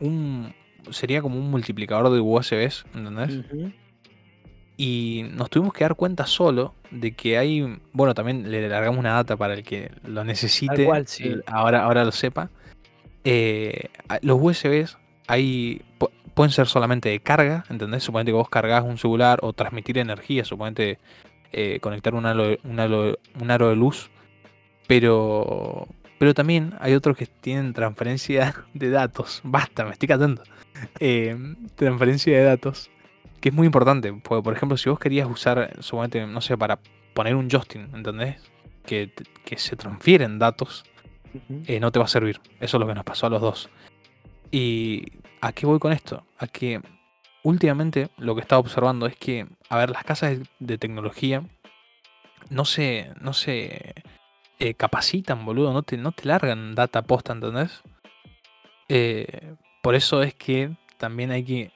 un. 0.00 0.54
Sería 0.90 1.20
como 1.20 1.36
un 1.36 1.50
multiplicador 1.50 2.12
de 2.12 2.20
USBs, 2.20 2.84
¿entendés? 2.94 3.38
ujú, 3.38 3.72
Y 4.78 5.24
nos 5.32 5.48
tuvimos 5.48 5.72
que 5.72 5.84
dar 5.84 5.94
cuenta 5.94 6.26
solo 6.26 6.74
de 6.90 7.12
que 7.12 7.38
hay. 7.38 7.78
Bueno, 7.92 8.12
también 8.14 8.50
le 8.50 8.68
largamos 8.68 8.98
una 8.98 9.12
data 9.14 9.36
para 9.36 9.54
el 9.54 9.62
que 9.64 9.90
lo 10.04 10.22
necesite. 10.24 10.84
cual, 10.84 11.06
sí. 11.06 11.34
ahora, 11.46 11.82
ahora 11.84 12.04
lo 12.04 12.12
sepa. 12.12 12.50
Eh, 13.24 13.88
los 14.22 14.38
USBs 14.40 14.98
hay, 15.26 15.82
pu- 15.98 16.10
pueden 16.34 16.52
ser 16.52 16.66
solamente 16.66 17.08
de 17.08 17.20
carga, 17.20 17.64
¿entendés? 17.70 18.04
Suponete 18.04 18.30
que 18.30 18.36
vos 18.36 18.48
cargas 18.50 18.84
un 18.84 18.98
celular 18.98 19.38
o 19.42 19.52
transmitir 19.52 19.98
energía, 19.98 20.44
suponete 20.44 20.98
eh, 21.52 21.80
conectar 21.80 22.14
un 22.14 22.26
aro, 22.26 22.44
de- 22.48 22.60
un, 22.64 22.78
aro, 22.78 23.18
un 23.40 23.50
aro 23.50 23.68
de 23.70 23.76
luz. 23.76 24.10
Pero, 24.86 25.88
pero 26.18 26.34
también 26.34 26.74
hay 26.80 26.94
otros 26.94 27.16
que 27.16 27.26
tienen 27.26 27.72
transferencia 27.72 28.54
de 28.74 28.90
datos. 28.90 29.40
Basta, 29.42 29.84
me 29.84 29.90
estoy 29.92 30.06
catando. 30.08 30.42
Eh, 31.00 31.36
transferencia 31.74 32.36
de 32.36 32.44
datos. 32.44 32.90
Que 33.46 33.50
es 33.50 33.54
muy 33.54 33.66
importante. 33.66 34.12
Porque, 34.12 34.42
por 34.42 34.56
ejemplo, 34.56 34.76
si 34.76 34.90
vos 34.90 34.98
querías 34.98 35.28
usar, 35.30 35.76
suponete, 35.78 36.26
no 36.26 36.40
sé, 36.40 36.58
para 36.58 36.80
poner 37.14 37.36
un 37.36 37.48
Justin, 37.48 37.88
¿entendés? 37.94 38.42
Que, 38.84 39.12
que 39.44 39.56
se 39.56 39.76
transfieren 39.76 40.40
datos 40.40 40.84
eh, 41.68 41.78
no 41.78 41.92
te 41.92 42.00
va 42.00 42.06
a 42.06 42.08
servir. 42.08 42.40
Eso 42.58 42.76
es 42.76 42.80
lo 42.80 42.88
que 42.88 42.94
nos 42.96 43.04
pasó 43.04 43.28
a 43.28 43.30
los 43.30 43.40
dos. 43.40 43.70
¿Y 44.50 45.12
a 45.40 45.52
qué 45.52 45.64
voy 45.64 45.78
con 45.78 45.92
esto? 45.92 46.24
A 46.38 46.48
que 46.48 46.80
últimamente 47.44 48.08
lo 48.16 48.34
que 48.34 48.40
estaba 48.40 48.58
observando 48.58 49.06
es 49.06 49.14
que, 49.14 49.46
a 49.68 49.76
ver, 49.76 49.90
las 49.90 50.02
casas 50.02 50.40
de, 50.40 50.46
de 50.58 50.78
tecnología 50.78 51.44
no 52.50 52.64
se, 52.64 53.12
no 53.20 53.32
se 53.32 53.94
eh, 54.58 54.74
capacitan, 54.74 55.44
boludo, 55.44 55.72
no 55.72 55.84
te, 55.84 55.96
no 55.98 56.10
te 56.10 56.26
largan 56.26 56.74
data 56.74 57.02
posta, 57.02 57.32
¿entendés? 57.32 57.84
Eh, 58.88 59.54
por 59.82 59.94
eso 59.94 60.24
es 60.24 60.34
que 60.34 60.76
también 60.98 61.30
hay 61.30 61.44
que 61.44 61.75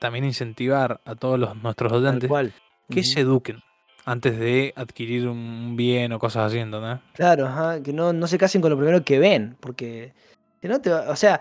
también 0.00 0.24
incentivar 0.24 1.00
a 1.04 1.14
todos 1.14 1.38
los, 1.38 1.54
nuestros 1.62 1.92
Tal 1.92 2.02
docentes 2.02 2.28
cual. 2.28 2.52
que 2.88 3.00
Ujú. 3.00 3.08
se 3.08 3.20
eduquen 3.20 3.60
antes 4.04 4.36
de 4.38 4.72
adquirir 4.74 5.28
un 5.28 5.76
bien 5.76 6.12
o 6.12 6.18
cosas 6.18 6.46
así, 6.48 6.58
¿entendés? 6.58 6.98
Claro, 7.12 7.46
ajá, 7.46 7.80
que 7.82 7.92
no, 7.92 8.12
no 8.12 8.26
se 8.26 8.38
casen 8.38 8.60
con 8.60 8.70
lo 8.70 8.76
primero 8.76 9.04
que 9.04 9.18
ven, 9.20 9.56
porque 9.60 10.12
si 10.60 10.66
no 10.66 10.80
te 10.80 10.90
va- 10.90 11.08
o 11.10 11.14
sea, 11.16 11.40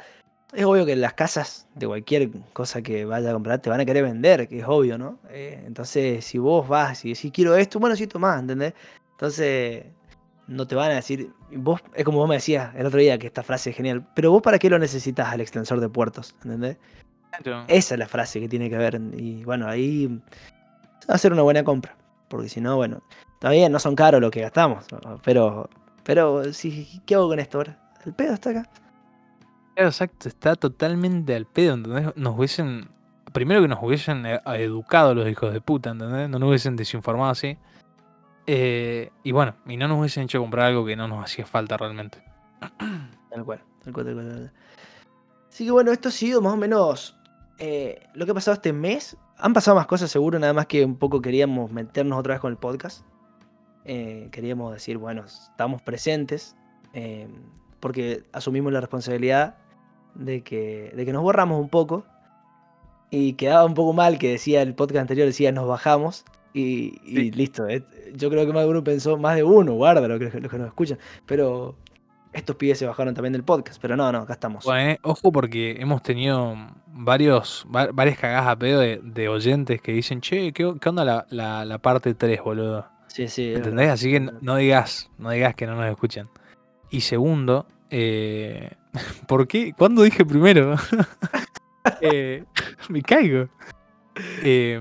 es 0.53 0.65
obvio 0.65 0.85
que 0.85 0.95
las 0.95 1.13
casas 1.13 1.67
de 1.75 1.87
cualquier 1.87 2.29
cosa 2.53 2.81
que 2.81 3.05
vaya 3.05 3.29
a 3.29 3.33
comprar 3.33 3.59
te 3.59 3.69
van 3.69 3.79
a 3.79 3.85
querer 3.85 4.03
vender, 4.03 4.47
que 4.47 4.59
es 4.59 4.65
obvio, 4.67 4.97
¿no? 4.97 5.19
Eh, 5.29 5.63
entonces, 5.65 6.25
si 6.25 6.37
vos 6.37 6.67
vas 6.67 7.05
y 7.05 7.13
decís 7.13 7.31
quiero 7.33 7.55
esto, 7.55 7.79
bueno, 7.79 7.95
sí, 7.95 8.07
tomás, 8.07 8.39
¿entendés? 8.41 8.73
Entonces, 9.11 9.85
no 10.47 10.65
te 10.67 10.75
van 10.75 10.91
a 10.91 10.95
decir, 10.95 11.31
vos, 11.55 11.81
es 11.93 12.03
como 12.03 12.17
vos 12.17 12.27
me 12.27 12.35
decías 12.35 12.73
el 12.75 12.85
otro 12.85 12.99
día, 12.99 13.17
que 13.17 13.27
esta 13.27 13.43
frase 13.43 13.69
es 13.69 13.75
genial, 13.75 14.05
pero 14.15 14.31
vos 14.31 14.41
para 14.41 14.59
qué 14.59 14.69
lo 14.69 14.79
necesitas 14.79 15.27
al 15.31 15.39
extensor 15.41 15.79
de 15.79 15.87
puertos, 15.89 16.35
¿entendés? 16.43 16.77
Esa 17.67 17.95
es 17.95 17.99
la 17.99 18.07
frase 18.07 18.39
que 18.39 18.49
tiene 18.49 18.69
que 18.69 18.75
haber, 18.75 19.01
y 19.17 19.43
bueno, 19.43 19.67
ahí 19.67 20.07
va 21.09 21.15
a 21.15 21.17
ser 21.17 21.33
una 21.33 21.41
buena 21.41 21.63
compra, 21.63 21.95
porque 22.27 22.49
si 22.49 22.61
no, 22.61 22.75
bueno, 22.75 23.01
bien, 23.47 23.71
no 23.71 23.79
son 23.79 23.95
caros 23.95 24.21
lo 24.21 24.31
que 24.31 24.41
gastamos, 24.41 24.85
pero, 25.23 25.69
pero, 26.03 26.51
sí, 26.53 27.01
¿qué 27.05 27.15
hago 27.15 27.29
con 27.29 27.39
esto 27.39 27.59
ahora? 27.59 27.79
El 28.05 28.13
pedo 28.13 28.33
está 28.33 28.49
acá. 28.51 28.69
Claro, 29.75 29.89
exacto, 29.89 30.27
está 30.27 30.55
totalmente 30.55 31.35
al 31.35 31.45
pedo, 31.45 31.75
¿entendés? 31.75 32.15
Nos 32.15 32.37
hubiesen. 32.37 32.89
Primero 33.31 33.61
que 33.61 33.67
nos 33.67 33.79
hubiesen 33.81 34.25
eh, 34.25 34.39
educado 34.55 35.13
los 35.13 35.29
hijos 35.29 35.53
de 35.53 35.61
puta, 35.61 35.91
¿entendés? 35.91 36.29
No 36.29 36.39
nos 36.39 36.49
hubiesen 36.49 36.75
desinformado 36.75 37.31
así. 37.31 37.57
Eh, 38.47 39.11
y 39.23 39.31
bueno, 39.31 39.55
y 39.67 39.77
no 39.77 39.87
nos 39.87 39.99
hubiesen 39.99 40.23
hecho 40.23 40.39
comprar 40.39 40.67
algo 40.67 40.85
que 40.85 40.95
no 40.95 41.07
nos 41.07 41.23
hacía 41.23 41.45
falta 41.45 41.77
realmente. 41.77 42.23
Tal 43.29 43.45
cual, 43.45 43.61
tal 43.83 43.93
cual, 43.93 44.05
tal 44.07 44.15
cual. 44.15 44.51
Así 45.49 45.65
que 45.65 45.71
bueno, 45.71 45.91
esto 45.91 46.09
ha 46.09 46.11
sido 46.11 46.41
más 46.41 46.53
o 46.53 46.57
menos 46.57 47.18
eh, 47.59 48.01
lo 48.13 48.25
que 48.25 48.31
ha 48.31 48.35
pasado 48.35 48.55
este 48.55 48.73
mes. 48.73 49.17
Han 49.37 49.53
pasado 49.53 49.75
más 49.75 49.87
cosas 49.87 50.11
seguro, 50.11 50.37
nada 50.39 50.53
más 50.53 50.65
que 50.65 50.83
un 50.83 50.95
poco 50.97 51.21
queríamos 51.21 51.71
meternos 51.71 52.19
otra 52.19 52.33
vez 52.33 52.41
con 52.41 52.51
el 52.51 52.57
podcast. 52.57 53.05
Eh, 53.85 54.27
queríamos 54.31 54.73
decir, 54.73 54.97
bueno, 54.97 55.23
estamos 55.25 55.81
presentes, 55.81 56.55
eh, 56.93 57.27
porque 57.79 58.23
asumimos 58.33 58.73
la 58.73 58.81
responsabilidad 58.81 59.55
de 60.15 60.41
que, 60.43 60.91
de 60.95 61.05
que 61.05 61.13
nos 61.13 61.23
borramos 61.23 61.59
un 61.61 61.69
poco. 61.69 62.05
Y 63.11 63.33
quedaba 63.33 63.65
un 63.65 63.73
poco 63.73 63.93
mal 63.93 64.19
que 64.19 64.31
decía 64.31 64.61
el 64.61 64.75
podcast 64.75 65.01
anterior, 65.01 65.25
decía 65.25 65.51
nos 65.51 65.67
bajamos. 65.67 66.25
Y, 66.53 66.99
y 67.03 67.15
Sí. 67.15 67.31
listo. 67.31 67.67
Yo 68.13 68.29
creo 68.29 68.45
que 68.45 68.53
más 68.53 68.63
de 68.63 68.69
uno 68.69 68.83
pensó, 68.83 69.17
más 69.17 69.35
de 69.35 69.43
uno, 69.43 69.73
guarda 69.73 70.07
lo 70.07 70.19
que, 70.19 70.29
los 70.39 70.51
que 70.51 70.57
nos 70.57 70.67
escuchan. 70.67 70.97
Pero 71.25 71.75
estos 72.33 72.55
pibes 72.55 72.77
se 72.77 72.85
bajaron 72.85 73.13
también 73.13 73.33
del 73.33 73.43
podcast. 73.43 73.81
Pero 73.81 73.95
no, 73.97 74.11
no, 74.11 74.19
acá 74.19 74.33
estamos. 74.33 74.65
Bueno, 74.65 74.91
eh, 74.91 74.99
ojo 75.03 75.31
porque 75.31 75.77
hemos 75.79 76.01
tenido 76.03 76.55
varios, 76.87 77.65
va- 77.73 77.89
varias 77.91 78.17
cagadas 78.17 78.47
a 78.47 78.55
pedo 78.57 78.79
de, 78.79 78.99
de 79.03 79.27
oyentes 79.29 79.81
que 79.81 79.91
dicen, 79.93 80.21
che, 80.21 80.51
¿qué, 80.53 80.73
qué 80.79 80.89
onda 80.89 81.03
la, 81.05 81.25
la, 81.29 81.65
la 81.65 81.77
parte 81.79 82.13
3, 82.13 82.41
boludo? 82.43 82.85
Sí, 83.07 83.27
sí. 83.27 83.53
¿Entendés? 83.53 83.89
Así 83.89 84.11
que 84.11 84.19
no, 84.19 84.55
digas, 84.57 85.09
no 85.17 85.31
digas 85.31 85.55
que 85.55 85.65
no 85.65 85.75
nos 85.75 85.85
escuchan. 85.87 86.29
Y 86.91 87.01
segundo, 87.01 87.65
eh, 87.89 88.71
¿por 89.27 89.47
qué? 89.47 89.73
¿Cuándo 89.77 90.03
dije 90.03 90.25
primero? 90.25 90.75
Eh, 92.01 92.43
me 92.89 93.01
caigo. 93.01 93.47
Eh, 94.43 94.79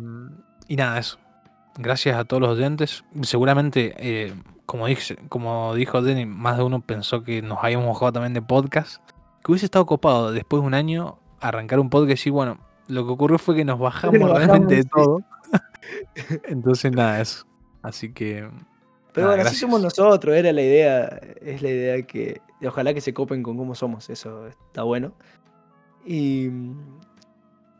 y 0.66 0.76
nada, 0.76 0.98
eso. 0.98 1.18
Gracias 1.78 2.16
a 2.18 2.24
todos 2.24 2.40
los 2.42 2.50
oyentes. 2.58 3.04
Seguramente, 3.22 3.94
como, 4.68 4.86
dije, 4.86 5.16
como 5.30 5.74
dijo 5.74 6.02
Denny, 6.02 6.26
más 6.26 6.58
de 6.58 6.62
uno 6.62 6.82
pensó 6.82 7.22
que 7.22 7.40
nos 7.40 7.64
habíamos 7.64 7.88
bajado 7.88 8.12
también 8.12 8.34
de 8.34 8.42
podcast. 8.42 9.02
Que 9.42 9.50
hubiese 9.50 9.64
estado 9.64 9.86
copado 9.86 10.30
después 10.30 10.60
de 10.60 10.66
un 10.66 10.74
año 10.74 11.18
arrancar 11.40 11.80
un 11.80 11.88
podcast 11.88 12.26
y 12.26 12.30
bueno, 12.30 12.58
lo 12.86 13.06
que 13.06 13.12
ocurrió 13.12 13.38
fue 13.38 13.56
que 13.56 13.64
nos 13.64 13.78
bajamos 13.78 14.20
nos 14.20 14.36
realmente 14.36 14.74
de 14.74 14.84
todo. 14.84 15.22
Entonces, 16.44 16.92
nada, 16.92 17.18
eso. 17.18 17.46
Así 17.80 18.12
que. 18.12 18.46
Pero 19.14 19.28
nada, 19.28 19.36
bueno, 19.36 19.48
así 19.48 19.56
somos 19.56 19.80
nosotros. 19.80 20.36
Era 20.36 20.52
la 20.52 20.60
idea. 20.60 21.18
Es 21.40 21.62
la 21.62 21.70
idea 21.70 22.02
que. 22.02 22.42
Ojalá 22.62 22.92
que 22.92 23.00
se 23.00 23.14
copen 23.14 23.42
con 23.42 23.56
cómo 23.56 23.74
somos. 23.74 24.10
Eso 24.10 24.48
está 24.48 24.82
bueno. 24.82 25.14
Y. 26.04 26.50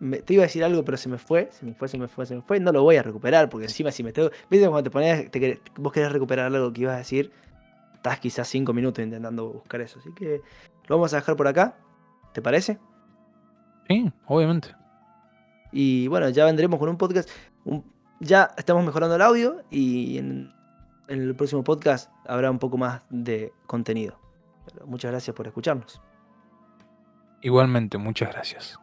me- 0.01 0.19
te 0.19 0.35
iba 0.35 0.43
a 0.43 0.47
decir 0.47 0.63
algo, 0.65 0.85
pero 0.85 0.97
se 0.97 1.09
me 1.09 1.19
fue. 1.19 1.49
Se 1.53 1.65
me 1.67 1.75
fue, 1.75 1.89
se 1.89 1.99
me 1.99 2.09
fue, 2.09 2.27
se 2.27 2.35
me 2.37 2.43
fue. 2.43 2.61
No 2.61 2.73
lo 2.73 2.83
voy 2.83 2.97
a 2.97 3.03
recuperar. 3.03 3.49
Porque 3.49 3.67
encima, 3.67 3.91
si 3.91 4.03
me 4.03 4.13
tengo. 4.13 4.31
¿Viste 4.51 4.69
cuando 4.69 4.83
te 4.85 4.91
pones. 4.91 5.31
te 5.31 5.61
vos 5.77 5.93
querés 5.93 6.13
recuperar 6.13 6.47
algo 6.55 6.73
que 6.73 6.83
ibas 6.83 6.95
a 6.95 6.99
decir? 6.99 7.33
Estás 7.95 8.21
quizás 8.21 8.47
cinco 8.49 8.73
minutos 8.73 9.05
intentando 9.05 9.49
buscar 9.49 9.81
eso. 9.81 9.99
Así 9.99 10.11
que 10.15 10.41
lo 10.87 10.97
vamos 10.97 11.13
a 11.13 11.17
dejar 11.17 11.37
por 11.37 11.49
acá. 11.49 11.77
¿Te 12.33 12.41
parece? 12.43 12.79
Sí, 13.89 14.13
obviamente. 14.27 14.75
Y 15.73 16.07
bueno, 16.09 16.29
ya 16.31 16.45
vendremos 16.45 16.79
con 16.79 16.89
un 16.89 16.97
podcast. 16.97 17.29
un- 17.65 17.85
ya 18.21 18.51
estamos 18.57 18.85
mejorando 18.85 19.15
el 19.15 19.23
audio 19.23 19.63
y 19.71 20.19
en, 20.19 20.53
en 21.09 21.21
el 21.23 21.35
próximo 21.37 21.63
podcast 21.63 22.11
habrá 22.27 22.51
un 22.51 22.59
poco 22.59 22.77
más 22.77 23.03
de 23.11 23.53
contenido. 23.67 24.19
Pero 24.73 24.87
muchas 24.87 25.11
gracias 25.13 25.35
por 25.37 25.47
escucharnos. 25.47 26.01
Igualmente, 27.43 27.97
muchas 27.99 28.33
gracias. 28.33 28.79